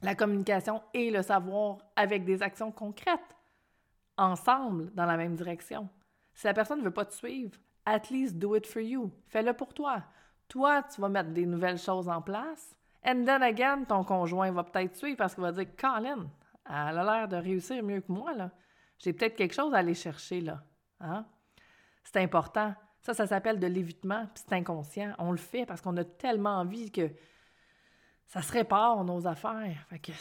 La 0.00 0.14
communication 0.14 0.80
et 0.94 1.10
le 1.10 1.22
savoir 1.22 1.78
avec 1.96 2.24
des 2.24 2.40
actions 2.40 2.70
concrètes, 2.70 3.34
ensemble, 4.16 4.94
dans 4.94 5.06
la 5.06 5.16
même 5.16 5.34
direction. 5.34 5.88
Si 6.34 6.46
la 6.46 6.54
personne 6.54 6.78
ne 6.78 6.84
veut 6.84 6.92
pas 6.92 7.04
te 7.04 7.14
suivre, 7.14 7.58
at 7.84 8.02
least 8.12 8.38
do 8.38 8.54
it 8.54 8.64
for 8.64 8.82
you. 8.82 9.10
Fais-le 9.26 9.54
pour 9.54 9.74
toi. 9.74 10.04
Toi, 10.46 10.84
tu 10.84 11.00
vas 11.00 11.08
mettre 11.08 11.30
des 11.30 11.46
nouvelles 11.46 11.78
choses 11.78 12.08
en 12.08 12.22
place. 12.22 12.76
And 13.04 13.24
then 13.24 13.42
again, 13.42 13.82
ton 13.88 14.04
conjoint 14.04 14.52
va 14.52 14.62
peut-être 14.62 14.94
suivre 14.94 15.16
parce 15.16 15.34
qu'il 15.34 15.42
va 15.42 15.50
dire 15.50 15.66
Colin, 15.76 16.30
elle 16.64 16.96
a 16.96 17.02
l'air 17.02 17.26
de 17.26 17.36
réussir 17.38 17.82
mieux 17.82 18.02
que 18.02 18.12
moi, 18.12 18.34
là. 18.34 18.52
J'ai 19.00 19.12
peut-être 19.12 19.34
quelque 19.34 19.54
chose 19.54 19.74
à 19.74 19.78
aller 19.78 19.94
chercher, 19.94 20.40
là. 20.40 20.62
Hein? 21.00 21.26
C'est 22.04 22.20
important. 22.20 22.74
Ça, 23.00 23.12
ça 23.12 23.26
s'appelle 23.26 23.58
de 23.58 23.66
l'évitement, 23.66 24.26
c'est 24.34 24.54
inconscient. 24.54 25.12
On 25.18 25.30
le 25.30 25.36
fait 25.36 25.66
parce 25.66 25.82
qu'on 25.82 25.96
a 25.98 26.04
tellement 26.04 26.58
envie 26.58 26.90
que 26.90 27.10
ça 28.26 28.40
se 28.40 28.50
répare, 28.50 29.04
nos 29.04 29.26
affaires. 29.26 29.84
Fait 29.90 29.98
que 29.98 30.12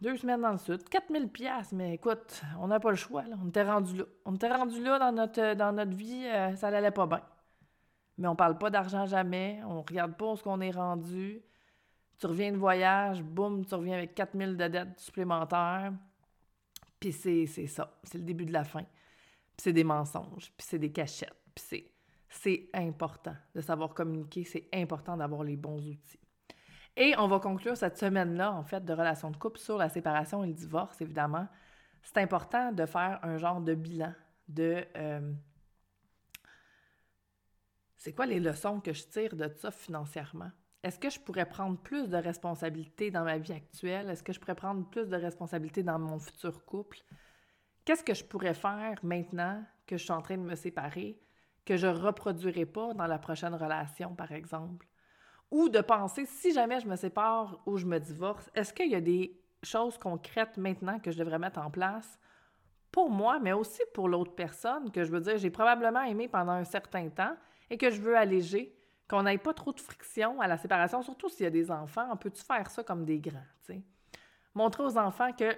deux 0.00 0.16
semaines 0.16 0.40
dans 0.40 0.52
le 0.52 0.58
sud, 0.58 0.88
4000 0.88 1.28
pièces 1.28 1.72
mais 1.72 1.94
écoute, 1.94 2.42
on 2.58 2.68
n'a 2.68 2.80
pas 2.80 2.90
le 2.90 2.96
choix. 2.96 3.24
On 3.42 3.48
était 3.48 3.62
rendu 3.62 3.98
là. 3.98 4.04
On 4.24 4.34
était 4.34 4.50
rendu 4.50 4.82
là 4.82 4.98
dans 4.98 5.12
notre, 5.12 5.54
dans 5.54 5.72
notre 5.72 5.94
vie, 5.94 6.24
euh, 6.26 6.56
ça 6.56 6.70
n'allait 6.70 6.90
pas 6.90 7.06
bien. 7.06 7.20
Mais 8.16 8.28
on 8.28 8.36
parle 8.36 8.56
pas 8.56 8.70
d'argent 8.70 9.04
jamais, 9.06 9.60
on 9.66 9.82
regarde 9.82 10.16
pas 10.16 10.32
où 10.32 10.36
ce 10.36 10.42
qu'on 10.42 10.60
est 10.60 10.70
rendu. 10.70 11.42
Tu 12.18 12.26
reviens 12.26 12.52
de 12.52 12.56
voyage, 12.56 13.22
boum, 13.22 13.66
tu 13.66 13.74
reviens 13.74 13.94
avec 13.94 14.14
4000 14.14 14.56
de 14.56 14.68
dettes 14.68 14.98
supplémentaires. 14.98 15.92
Puis 17.00 17.12
c'est 17.12 17.46
ça, 17.66 17.92
c'est 18.02 18.16
le 18.16 18.24
début 18.24 18.46
de 18.46 18.52
la 18.52 18.64
fin 18.64 18.84
c'est 19.56 19.72
des 19.72 19.84
mensonges, 19.84 20.52
puis 20.56 20.66
c'est 20.66 20.78
des 20.78 20.92
cachettes, 20.92 21.36
puis 21.54 21.90
c'est, 22.28 22.70
important 22.74 23.36
de 23.54 23.60
savoir 23.60 23.94
communiquer, 23.94 24.44
c'est 24.44 24.68
important 24.72 25.16
d'avoir 25.16 25.44
les 25.44 25.56
bons 25.56 25.78
outils. 25.78 26.20
Et 26.96 27.14
on 27.18 27.28
va 27.28 27.38
conclure 27.38 27.76
cette 27.76 27.96
semaine-là, 27.96 28.52
en 28.52 28.64
fait, 28.64 28.84
de 28.84 28.92
relations 28.92 29.30
de 29.30 29.36
couple 29.36 29.58
sur 29.58 29.78
la 29.78 29.88
séparation 29.88 30.42
et 30.44 30.48
le 30.48 30.52
divorce, 30.52 31.00
évidemment. 31.00 31.48
C'est 32.02 32.18
important 32.18 32.72
de 32.72 32.86
faire 32.86 33.20
un 33.22 33.38
genre 33.38 33.60
de 33.60 33.74
bilan 33.74 34.12
de... 34.48 34.84
Euh, 34.96 35.32
c'est 37.96 38.12
quoi 38.12 38.26
les 38.26 38.40
leçons 38.40 38.80
que 38.80 38.92
je 38.92 39.04
tire 39.04 39.34
de 39.34 39.48
ça 39.56 39.70
financièrement? 39.70 40.50
Est-ce 40.82 40.98
que 40.98 41.08
je 41.08 41.18
pourrais 41.18 41.48
prendre 41.48 41.78
plus 41.78 42.10
de 42.10 42.16
responsabilités 42.16 43.10
dans 43.10 43.24
ma 43.24 43.38
vie 43.38 43.54
actuelle? 43.54 44.10
Est-ce 44.10 44.22
que 44.22 44.34
je 44.34 44.38
pourrais 44.38 44.54
prendre 44.54 44.86
plus 44.90 45.08
de 45.08 45.16
responsabilités 45.16 45.82
dans 45.82 45.98
mon 45.98 46.18
futur 46.18 46.64
couple? 46.66 46.98
Qu'est-ce 47.84 48.04
que 48.04 48.14
je 48.14 48.24
pourrais 48.24 48.54
faire 48.54 48.98
maintenant 49.02 49.62
que 49.86 49.96
je 49.96 50.04
suis 50.04 50.12
en 50.12 50.22
train 50.22 50.38
de 50.38 50.42
me 50.42 50.54
séparer 50.54 51.18
que 51.64 51.76
je 51.76 51.86
reproduirai 51.86 52.66
pas 52.66 52.94
dans 52.94 53.06
la 53.06 53.18
prochaine 53.18 53.54
relation, 53.54 54.14
par 54.14 54.32
exemple? 54.32 54.86
Ou 55.50 55.68
de 55.68 55.80
penser, 55.80 56.26
si 56.26 56.52
jamais 56.52 56.80
je 56.80 56.88
me 56.88 56.96
sépare 56.96 57.60
ou 57.66 57.76
je 57.76 57.86
me 57.86 57.98
divorce, 57.98 58.50
est-ce 58.54 58.72
qu'il 58.72 58.90
y 58.90 58.94
a 58.94 59.00
des 59.00 59.38
choses 59.62 59.98
concrètes 59.98 60.56
maintenant 60.56 60.98
que 60.98 61.10
je 61.10 61.18
devrais 61.18 61.38
mettre 61.38 61.60
en 61.60 61.70
place 61.70 62.18
pour 62.90 63.10
moi, 63.10 63.40
mais 63.40 63.52
aussi 63.52 63.82
pour 63.92 64.08
l'autre 64.08 64.34
personne, 64.34 64.90
que 64.92 65.04
je 65.04 65.10
veux 65.10 65.20
dire, 65.20 65.36
j'ai 65.36 65.50
probablement 65.50 66.02
aimé 66.02 66.28
pendant 66.28 66.52
un 66.52 66.64
certain 66.64 67.08
temps 67.08 67.36
et 67.68 67.76
que 67.76 67.90
je 67.90 68.00
veux 68.00 68.16
alléger, 68.16 68.76
qu'on 69.08 69.24
n'ait 69.24 69.38
pas 69.38 69.52
trop 69.52 69.72
de 69.72 69.80
friction 69.80 70.40
à 70.40 70.46
la 70.46 70.56
séparation, 70.56 71.02
surtout 71.02 71.28
s'il 71.28 71.44
y 71.44 71.46
a 71.46 71.50
des 71.50 71.70
enfants. 71.70 72.08
On 72.12 72.16
peut-tu 72.16 72.42
faire 72.42 72.70
ça 72.70 72.84
comme 72.84 73.04
des 73.04 73.18
grands, 73.18 73.38
tu 73.66 73.74
sais? 73.74 73.82
Montrer 74.54 74.84
aux 74.84 74.96
enfants 74.96 75.32
que 75.32 75.50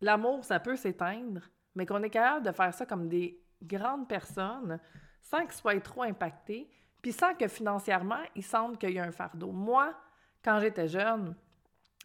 l'amour, 0.00 0.44
ça 0.44 0.60
peut 0.60 0.76
s'éteindre, 0.76 1.42
mais 1.74 1.86
qu'on 1.86 2.02
est 2.02 2.10
capable 2.10 2.46
de 2.46 2.52
faire 2.52 2.74
ça 2.74 2.86
comme 2.86 3.08
des 3.08 3.40
grandes 3.62 4.08
personnes 4.08 4.78
sans 5.22 5.40
qu'ils 5.42 5.52
soient 5.52 5.80
trop 5.80 6.02
impactés, 6.02 6.68
puis 7.02 7.12
sans 7.12 7.34
que 7.34 7.48
financièrement, 7.48 8.22
ils 8.34 8.44
sentent 8.44 8.78
qu'il 8.78 8.90
y 8.90 8.98
a 8.98 9.04
un 9.04 9.12
fardeau. 9.12 9.52
Moi, 9.52 9.94
quand 10.42 10.58
j'étais 10.60 10.88
jeune, 10.88 11.34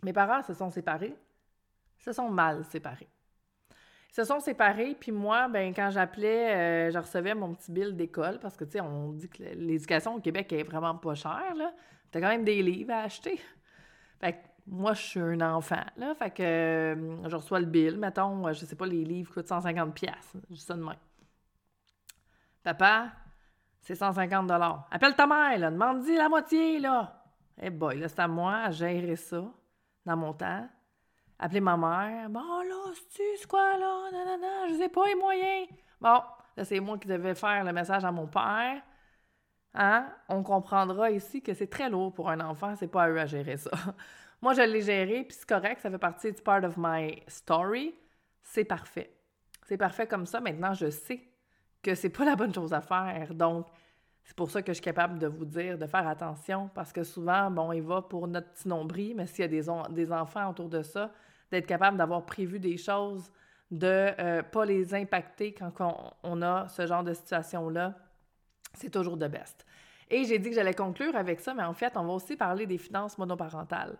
mes 0.03 0.13
parents 0.13 0.43
se 0.43 0.53
sont 0.53 0.69
séparés, 0.69 1.15
se 1.97 2.12
sont 2.12 2.29
mal 2.29 2.63
séparés. 2.65 3.08
Ils 4.10 4.15
se 4.15 4.23
sont 4.23 4.39
séparés, 4.39 4.95
puis 4.97 5.12
moi, 5.12 5.47
ben, 5.49 5.73
quand 5.73 5.89
j'appelais, 5.89 6.55
euh, 6.55 6.91
je 6.91 6.97
recevais 6.97 7.34
mon 7.34 7.53
petit 7.53 7.71
bill 7.71 7.95
d'école, 7.95 8.39
parce 8.39 8.55
que, 8.55 8.63
tu 8.63 8.71
sais, 8.71 8.81
on 8.81 9.12
dit 9.12 9.27
que 9.27 9.43
l'éducation 9.43 10.15
au 10.15 10.21
Québec 10.21 10.53
est 10.53 10.63
vraiment 10.63 10.95
pas 10.95 11.15
chère, 11.15 11.55
là. 11.55 11.73
T'as 12.12 12.21
quand 12.21 12.29
même 12.29 12.45
des 12.45 12.62
livres 12.62 12.93
à 12.93 13.01
acheter. 13.01 13.41
Moi, 14.67 14.93
je 14.93 15.01
suis 15.01 15.19
un 15.19 15.41
enfant, 15.41 15.84
là. 15.97 16.15
Fait 16.15 16.32
que 16.32 16.41
euh, 16.43 17.30
je 17.30 17.36
reçois 17.36 17.60
le 17.60 17.67
bill. 17.67 17.97
Mettons, 17.97 18.47
euh, 18.47 18.54
je 18.54 18.65
sais 18.65 18.75
pas, 18.75 18.88
les 18.88 19.04
livres 19.06 19.32
coûtent 19.34 19.47
150 19.47 19.93
pièces. 19.93 20.34
Juste 20.49 20.67
ça 20.67 20.73
de 20.73 20.84
même. 20.84 20.95
Papa, 22.63 23.12
c'est 23.82 23.93
150 23.93 24.49
Appelle 24.89 25.15
ta 25.15 25.28
mère, 25.28 25.60
là. 25.60 25.69
Demande-y 25.69 26.15
la 26.15 26.30
moitié, 26.30 26.80
là. 26.80 27.23
Eh 27.62 27.69
boy, 27.69 27.99
là, 27.99 28.08
c'est 28.08 28.19
à 28.19 28.28
moi 28.28 28.56
à 28.56 28.71
gérer 28.71 29.15
ça 29.15 29.43
dans 30.04 30.17
mon 30.17 30.34
temps. 30.34 30.67
Appeler 31.38 31.62
ma 31.62 31.78
mère. 31.78 32.30
Bon, 32.30 32.39
là, 32.39 32.91
c'est 33.10 33.47
quoi, 33.47 33.78
là? 33.78 34.10
Non, 34.12 34.25
non, 34.25 34.38
non, 34.41 34.67
je 34.69 34.75
sais 34.75 34.89
pas 34.89 35.06
les 35.06 35.15
moyens. 35.15 35.67
Bon, 36.01 36.21
là, 36.58 36.65
c'est 36.65 36.80
moi 36.80 36.97
qui 36.97 37.08
devais 37.08 37.36
faire 37.36 37.63
le 37.63 37.71
message 37.71 38.04
à 38.04 38.12
mon 38.12 38.25
père. 38.25 38.82
Hein? 39.75 40.07
On 40.29 40.41
comprendra 40.41 41.11
ici 41.11 41.41
que 41.41 41.53
c'est 41.53 41.67
très 41.67 41.89
lourd 41.89 42.13
pour 42.13 42.29
un 42.29 42.39
enfant, 42.39 42.75
c'est 42.77 42.88
pas 42.88 43.03
à 43.03 43.09
eux 43.09 43.19
à 43.19 43.25
gérer 43.25 43.57
ça. 43.57 43.71
Moi, 44.41 44.53
je 44.53 44.61
l'ai 44.61 44.81
géré, 44.81 45.25
puis 45.25 45.35
c'est 45.38 45.47
correct, 45.47 45.81
ça 45.81 45.91
fait 45.91 45.97
partie 45.97 46.31
du 46.31 46.41
part 46.41 46.63
of 46.63 46.75
my 46.77 47.21
story. 47.27 47.93
C'est 48.41 48.63
parfait. 48.63 49.11
C'est 49.65 49.77
parfait 49.77 50.07
comme 50.07 50.25
ça. 50.25 50.39
Maintenant, 50.39 50.73
je 50.73 50.89
sais 50.89 51.21
que 51.83 51.93
c'est 51.93 52.09
pas 52.09 52.23
la 52.23 52.35
bonne 52.35 52.53
chose 52.53 52.73
à 52.73 52.81
faire. 52.81 53.33
Donc, 53.33 53.67
c'est 54.23 54.35
pour 54.35 54.49
ça 54.49 54.61
que 54.61 54.71
je 54.71 54.75
suis 54.75 54.83
capable 54.83 55.19
de 55.19 55.27
vous 55.27 55.45
dire 55.45 55.77
de 55.77 55.85
faire 55.85 56.07
attention, 56.07 56.69
parce 56.73 56.93
que 56.93 57.03
souvent, 57.03 57.51
bon, 57.51 57.71
il 57.73 57.81
va 57.81 58.01
pour 58.01 58.27
notre 58.27 58.51
petit 58.53 58.67
nombril, 58.67 59.15
mais 59.15 59.27
s'il 59.27 59.41
y 59.41 59.59
a 59.59 59.88
des, 59.89 60.11
enfants 60.11 60.49
autour 60.49 60.69
de 60.69 60.81
ça, 60.83 61.11
d'être 61.51 61.67
capable 61.67 61.97
d'avoir 61.97 62.25
prévu 62.25 62.59
des 62.59 62.77
choses, 62.77 63.29
de 63.71 63.88
ne 63.88 64.11
euh, 64.19 64.43
pas 64.43 64.65
les 64.65 64.95
impacter 64.95 65.53
quand 65.53 65.71
on, 65.79 66.11
on 66.23 66.41
a 66.41 66.67
ce 66.69 66.88
genre 66.88 67.03
de 67.03 67.13
situation-là, 67.13 67.93
c'est 68.75 68.89
toujours 68.89 69.17
de 69.17 69.27
best. 69.27 69.65
Et 70.09 70.23
j'ai 70.25 70.38
dit 70.38 70.49
que 70.49 70.55
j'allais 70.55 70.73
conclure 70.73 71.15
avec 71.15 71.39
ça, 71.39 71.53
mais 71.53 71.63
en 71.63 71.73
fait, 71.73 71.97
on 71.97 72.03
va 72.05 72.13
aussi 72.13 72.35
parler 72.35 72.67
des 72.67 72.77
finances 72.77 73.17
monoparentales. 73.17 73.97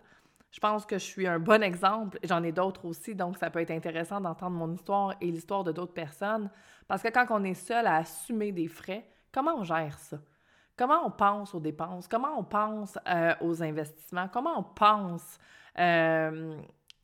Je 0.52 0.60
pense 0.60 0.86
que 0.86 0.98
je 0.98 1.04
suis 1.04 1.26
un 1.26 1.38
bon 1.38 1.62
exemple. 1.62 2.18
J'en 2.22 2.42
ai 2.42 2.52
d'autres 2.52 2.84
aussi, 2.86 3.14
donc 3.14 3.36
ça 3.36 3.50
peut 3.50 3.60
être 3.60 3.72
intéressant 3.72 4.20
d'entendre 4.20 4.56
mon 4.56 4.72
histoire 4.72 5.14
et 5.20 5.26
l'histoire 5.26 5.64
de 5.64 5.72
d'autres 5.72 5.92
personnes. 5.92 6.50
Parce 6.86 7.02
que 7.02 7.08
quand 7.08 7.26
on 7.30 7.44
est 7.44 7.54
seul 7.54 7.86
à 7.86 7.96
assumer 7.96 8.52
des 8.52 8.68
frais, 8.68 9.04
comment 9.32 9.56
on 9.56 9.64
gère 9.64 9.98
ça? 9.98 10.18
Comment 10.76 11.06
on 11.06 11.10
pense 11.10 11.54
aux 11.54 11.60
dépenses? 11.60 12.06
Comment 12.06 12.38
on 12.38 12.44
pense 12.44 12.98
euh, 13.08 13.34
aux 13.40 13.62
investissements? 13.62 14.28
Comment 14.28 14.58
on 14.58 14.62
pense 14.62 15.38
euh, 15.78 16.56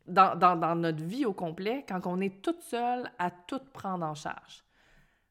dans, 0.06 0.36
dans, 0.36 0.76
notre 0.76 1.02
vie 1.02 1.24
au 1.24 1.32
complet 1.32 1.84
quand 1.88 2.06
on 2.06 2.20
est 2.20 2.42
toute 2.42 2.60
seule 2.60 3.10
à 3.18 3.30
tout 3.30 3.60
prendre 3.72 4.04
en 4.04 4.14
charge? 4.14 4.62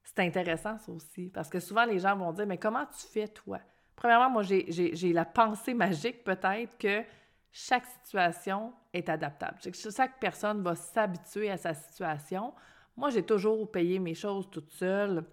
C'est 0.04 0.20
intéressant 0.20 0.78
ça 0.78 0.92
aussi, 0.92 1.30
parce 1.30 1.50
que 1.50 1.60
souvent 1.60 1.86
les 1.86 2.00
gens 2.00 2.16
vont 2.16 2.32
dire, 2.34 2.46
mais 2.46 2.58
comment 2.58 2.86
tu 2.86 3.08
fais 3.08 3.28
toi? 3.28 3.60
Premièrement, 3.96 4.30
moi 4.30 4.44
j'ai 4.44 5.14
la 5.14 5.26
pensée 5.26 5.74
magique 5.74 6.24
peut-être 6.24 6.78
que 6.78 7.04
chaque 7.52 7.86
situation 7.86 8.74
est 8.94 9.10
adaptable. 9.10 9.60
Chaque 9.96 10.20
personne 10.20 10.62
va 10.62 10.76
s'habituer 10.76 11.52
à 11.52 11.58
sa 11.58 11.74
situation. 11.74 12.54
Moi, 12.96 13.10
j'ai 13.10 13.24
toujours 13.24 13.70
payé 13.70 14.00
mes 14.00 14.14
choses 14.14 14.50
toute 14.50 14.72
seule. 14.72 15.26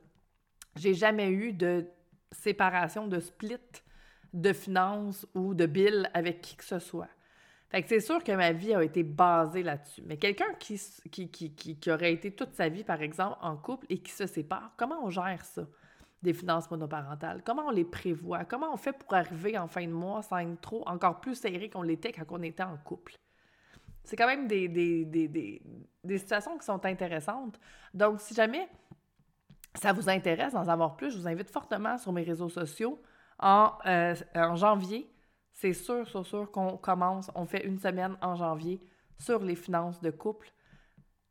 J'ai 0.77 0.95
jamais 0.95 1.31
eu 1.31 1.53
de 1.53 1.87
séparation, 2.31 3.07
de 3.07 3.21
split 3.21 3.57
de 4.33 4.53
finances 4.53 5.27
ou 5.35 5.55
de 5.55 5.67
bill 5.67 6.11
avec 6.13 6.41
qui 6.41 6.57
que 6.57 6.65
ce 6.65 6.79
soit. 6.79 7.09
Fait 7.71 7.83
que 7.83 7.89
c'est 7.89 8.01
sûr 8.01 8.25
que 8.25 8.33
ma 8.33 8.53
vie 8.53 8.75
a 8.75 8.83
été 8.83 9.03
basée 9.03 9.63
là-dessus. 9.63 10.03
Mais 10.07 10.17
quelqu'un 10.17 10.55
qui, 10.59 10.81
aurait 11.89 12.13
été 12.15 12.31
toute 12.31 12.55
sa 12.55 12.71
vie, 12.71 12.83
par 12.83 13.03
exemple, 13.03 13.37
en 13.43 13.57
couple 13.57 13.87
et 13.91 13.99
qui 13.99 14.11
se 14.11 14.27
sépare, 14.27 14.73
comment 14.77 15.05
on 15.05 15.11
gère 15.11 15.45
ça? 15.45 15.67
Des 16.23 16.33
finances 16.33 16.71
monoparentales? 16.71 17.43
Comment 17.45 17.67
on 17.67 17.71
les 17.71 17.85
prévoit? 17.85 18.45
Comment 18.45 18.73
on 18.73 18.77
fait 18.77 18.93
pour 18.93 19.13
arriver 19.15 19.59
en 19.59 19.69
fin 19.69 19.87
de 19.87 19.93
mois 19.93 20.23
sans 20.23 20.39
être 20.39 20.61
trop 20.61 20.83
encore 20.89 21.21
plus 21.21 21.35
serré 21.35 21.69
qu'on 21.69 21.83
l'était 21.83 22.11
quand 22.11 22.25
on 22.31 22.43
était 22.43 22.63
en 22.63 22.77
couple? 22.79 23.17
C'est 24.03 24.17
quand 24.17 24.27
même 24.27 24.49
des, 24.49 25.61
situations 26.17 26.57
qui 26.57 26.65
sont 26.65 26.85
intéressantes. 26.87 27.61
Donc, 27.93 28.21
si 28.21 28.35
jamais 28.35 28.67
ça 29.75 29.93
vous 29.93 30.09
intéresse 30.09 30.55
d'en 30.55 30.65
savoir 30.65 30.97
plus, 30.97 31.11
je 31.11 31.19
vous 31.19 31.29
invite 31.29 31.51
fortement 31.51 31.99
sur 31.99 32.13
mes 32.13 32.23
réseaux 32.23 32.49
sociaux 32.49 33.01
en, 33.39 33.73
euh, 33.85 34.15
en 34.35 34.57
janvier 34.57 35.09
c'est 35.61 35.73
sûr, 35.73 36.07
sûr, 36.07 36.25
sûr 36.25 36.51
qu'on 36.53 36.77
commence, 36.77 37.33
on 37.35 37.45
fait 37.45 37.67
une 37.67 37.81
semaine 37.81 38.17
en 38.23 38.37
janvier 38.37 38.81
sur 39.19 39.43
les 39.43 39.57
finances 39.57 40.01
de 40.01 40.11
couple. 40.11 40.53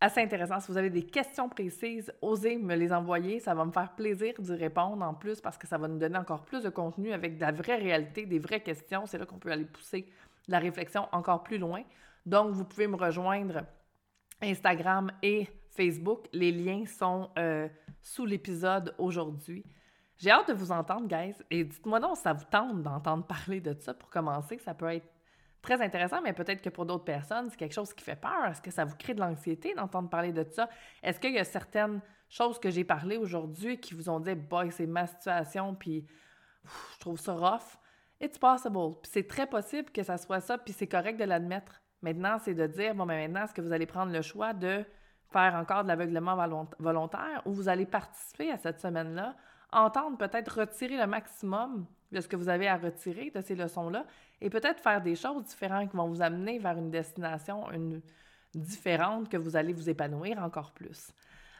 Assez 0.01 0.19
intéressant. 0.19 0.59
Si 0.59 0.69
vous 0.69 0.77
avez 0.77 0.89
des 0.89 1.05
questions 1.05 1.47
précises, 1.47 2.13
osez 2.21 2.57
me 2.57 2.75
les 2.75 2.91
envoyer. 2.91 3.39
Ça 3.39 3.55
va 3.55 3.63
me 3.63 3.71
faire 3.71 3.95
plaisir 3.95 4.33
d'y 4.37 4.53
répondre 4.53 5.01
en 5.01 5.13
plus 5.13 5.39
parce 5.39 5.57
que 5.57 5.65
ça 5.65 5.77
va 5.77 5.87
nous 5.87 5.97
donner 5.97 6.17
encore 6.17 6.43
plus 6.43 6.61
de 6.61 6.69
contenu 6.69 7.13
avec 7.13 7.37
de 7.37 7.41
la 7.41 7.53
vraie 7.53 7.77
réalité, 7.77 8.25
des 8.25 8.37
vraies 8.37 8.59
questions. 8.59 9.05
C'est 9.05 9.17
là 9.17 9.25
qu'on 9.25 9.39
peut 9.39 9.49
aller 9.49 9.63
pousser 9.63 10.05
la 10.49 10.59
réflexion 10.59 11.07
encore 11.13 11.43
plus 11.43 11.57
loin. 11.57 11.83
Donc, 12.25 12.51
vous 12.51 12.65
pouvez 12.65 12.87
me 12.87 12.97
rejoindre 12.97 13.61
Instagram 14.41 15.09
et 15.23 15.47
Facebook. 15.69 16.27
Les 16.33 16.51
liens 16.51 16.85
sont 16.85 17.29
euh, 17.39 17.69
sous 18.01 18.25
l'épisode 18.25 18.93
aujourd'hui. 18.97 19.63
J'ai 20.17 20.32
hâte 20.32 20.47
de 20.47 20.53
vous 20.53 20.71
entendre, 20.71 21.08
guys. 21.08 21.36
Et 21.51 21.63
dites-moi 21.63 21.99
donc 21.99 22.17
si 22.17 22.23
ça 22.23 22.34
vous 22.34 22.45
tente 22.45 22.82
d'entendre 22.82 23.25
parler 23.25 23.62
de 23.62 23.75
ça 23.80 23.93
pour 23.93 24.10
commencer. 24.10 24.58
Ça 24.60 24.73
peut 24.73 24.91
être 24.91 25.08
très 25.62 25.82
intéressant, 25.82 26.21
mais 26.21 26.34
peut-être 26.34 26.62
que 26.62 26.69
pour 26.69 26.86
d'autres 26.86 27.03
personnes, 27.03 27.49
c'est 27.49 27.58
quelque 27.58 27.73
chose 27.73 27.93
qui 27.93 28.03
fait 28.03 28.15
peur. 28.15 28.45
Est-ce 28.45 28.62
que 28.62 28.71
ça 28.71 28.86
vous 28.86 28.95
crée 28.95 29.13
de 29.13 29.19
l'anxiété 29.19 29.73
d'entendre 29.75 30.10
parler 30.10 30.32
de 30.32 30.45
ça? 30.49 30.69
Est-ce 31.03 31.19
qu'il 31.19 31.34
y 31.34 31.39
a 31.39 31.43
certaines 31.43 32.01
choses 32.30 32.60
que 32.60 32.69
j'ai 32.69 32.84
parlé 32.84 33.17
aujourd'hui 33.17 33.80
qui 33.80 33.93
vous 33.93 34.10
ont 34.10 34.19
dit, 34.19 34.34
boy, 34.36 34.71
c'est 34.71 34.88
ma 34.88 35.08
situation, 35.08 35.75
puis 35.75 36.06
je 36.93 36.99
trouve 36.99 37.19
ça 37.19 37.34
rough? 37.34 37.77
It's 38.19 38.39
possible. 38.39 38.95
Puis 39.01 39.12
c'est 39.12 39.27
très 39.27 39.45
possible 39.45 39.91
que 39.91 40.03
ça 40.03 40.17
soit 40.17 40.41
ça, 40.41 40.58
puis 40.58 40.73
c'est 40.73 40.88
correct 40.88 41.19
de 41.19 41.25
l'admettre. 41.25 41.82
Maintenant, 42.01 42.38
c'est 42.39 42.53
de 42.53 42.65
dire, 42.65 42.95
bon, 42.95 43.06
mais 43.06 43.27
maintenant, 43.27 43.45
est-ce 43.45 43.53
que 43.53 43.62
vous 43.62 43.71
allez 43.71 43.86
prendre 43.86 44.12
le 44.12 44.21
choix 44.21 44.53
de 44.53 44.84
faire 45.32 45.56
encore 45.56 45.84
de 45.84 45.89
l'aveuglement 45.89 46.36
volontaire 46.80 47.41
ou 47.45 47.53
vous 47.53 47.67
allez 47.69 47.86
participer 47.86 48.51
à 48.51 48.58
cette 48.58 48.80
semaine-là 48.80 49.36
entendre, 49.71 50.17
peut-être 50.17 50.60
retirer 50.60 50.97
le 50.97 51.08
maximum 51.08 51.86
de 52.12 52.21
ce 52.21 52.27
que 52.27 52.36
vous 52.36 52.49
avez 52.49 52.67
à 52.67 52.77
retirer 52.77 53.32
de 53.32 53.41
ces 53.41 53.56
leçons-là 53.56 54.06
et 54.41 54.49
peut-être 54.49 54.82
faire 54.82 55.01
des 55.01 55.15
choses 55.15 55.43
différentes 55.43 55.91
qui 55.91 55.97
vont 55.97 56.08
vous 56.08 56.21
amener 56.21 56.60
vers 56.60 56.77
une 56.77 56.89
destination 56.89 57.69
une, 57.71 58.01
différente 58.56 59.30
que 59.30 59.38
vous 59.38 59.56
allez 59.56 59.73
vous 59.73 59.89
épanouir 59.89 60.39
encore 60.39 60.71
plus. 60.71 61.12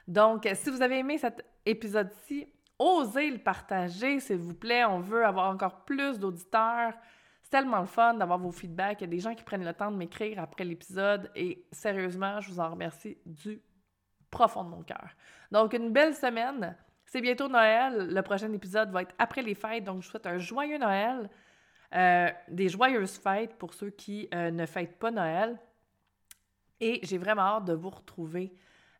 Donc, 0.08 0.48
si 0.56 0.70
vous 0.70 0.82
avez 0.82 1.00
aimé 1.00 1.18
cet 1.18 1.46
épisode-ci, 1.66 2.48
osez 2.80 3.30
le 3.30 3.38
partager, 3.38 4.20
s'il 4.20 4.38
vous 4.38 4.54
plaît. 4.54 4.86
On 4.86 5.00
veut 5.00 5.26
avoir 5.26 5.50
encore 5.50 5.84
plus 5.86 6.18
d'auditeurs. 6.18 6.94
C'est 7.44 7.52
tellement 7.52 7.82
le 7.82 7.88
fun 7.88 8.14
d'avoir 8.16 8.40
vos 8.40 8.52
feedbacks. 8.52 9.02
Il 9.02 9.04
y 9.04 9.08
a 9.08 9.12
des 9.12 9.20
gens 9.20 9.36
qui 9.36 9.44
prennent 9.44 9.66
le 9.66 9.74
temps 9.74 9.92
de 9.92 9.98
m'écrire 9.98 10.40
après 10.40 10.64
l'épisode 10.64 11.30
et 11.36 11.66
sérieusement, 11.72 12.40
je 12.42 12.52
vous 12.52 12.60
en 12.60 12.72
remercie 12.72 13.18
du 13.26 13.62
profond 14.32 14.64
de 14.64 14.70
mon 14.70 14.84
cœur. 14.84 15.10
Donc, 15.52 15.74
une 15.74 15.92
belle 15.92 16.16
semaine. 16.16 16.76
C'est 17.08 17.22
bientôt 17.22 17.48
Noël. 17.48 18.14
Le 18.14 18.22
prochain 18.22 18.52
épisode 18.52 18.92
va 18.92 19.02
être 19.02 19.16
après 19.18 19.42
les 19.42 19.56
fêtes. 19.56 19.86
Donc, 19.86 20.04
je 20.04 20.10
souhaite 20.10 20.28
un 20.28 20.38
joyeux 20.38 20.78
Noël. 20.78 21.30
Euh, 21.96 22.30
des 22.50 22.68
joyeuses 22.68 23.18
fêtes 23.18 23.56
pour 23.56 23.74
ceux 23.74 23.90
qui 23.90 24.28
euh, 24.34 24.52
ne 24.52 24.66
fêtent 24.66 25.00
pas 25.00 25.10
Noël. 25.10 25.58
Et 26.82 27.00
j'ai 27.04 27.18
vraiment 27.18 27.44
hâte 27.44 27.66
de 27.66 27.74
vous 27.74 27.90
retrouver 27.90 28.54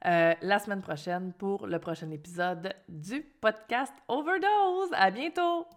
euh, 0.06 0.34
la 0.42 0.60
semaine 0.60 0.82
prochaine 0.82 1.34
pour 1.34 1.68
le 1.68 1.80
prochain 1.80 2.10
épisode 2.12 2.74
du 2.88 3.22
podcast 3.22 3.94
Overdose. 4.08 4.90
À 4.94 5.12
bientôt! 5.12 5.68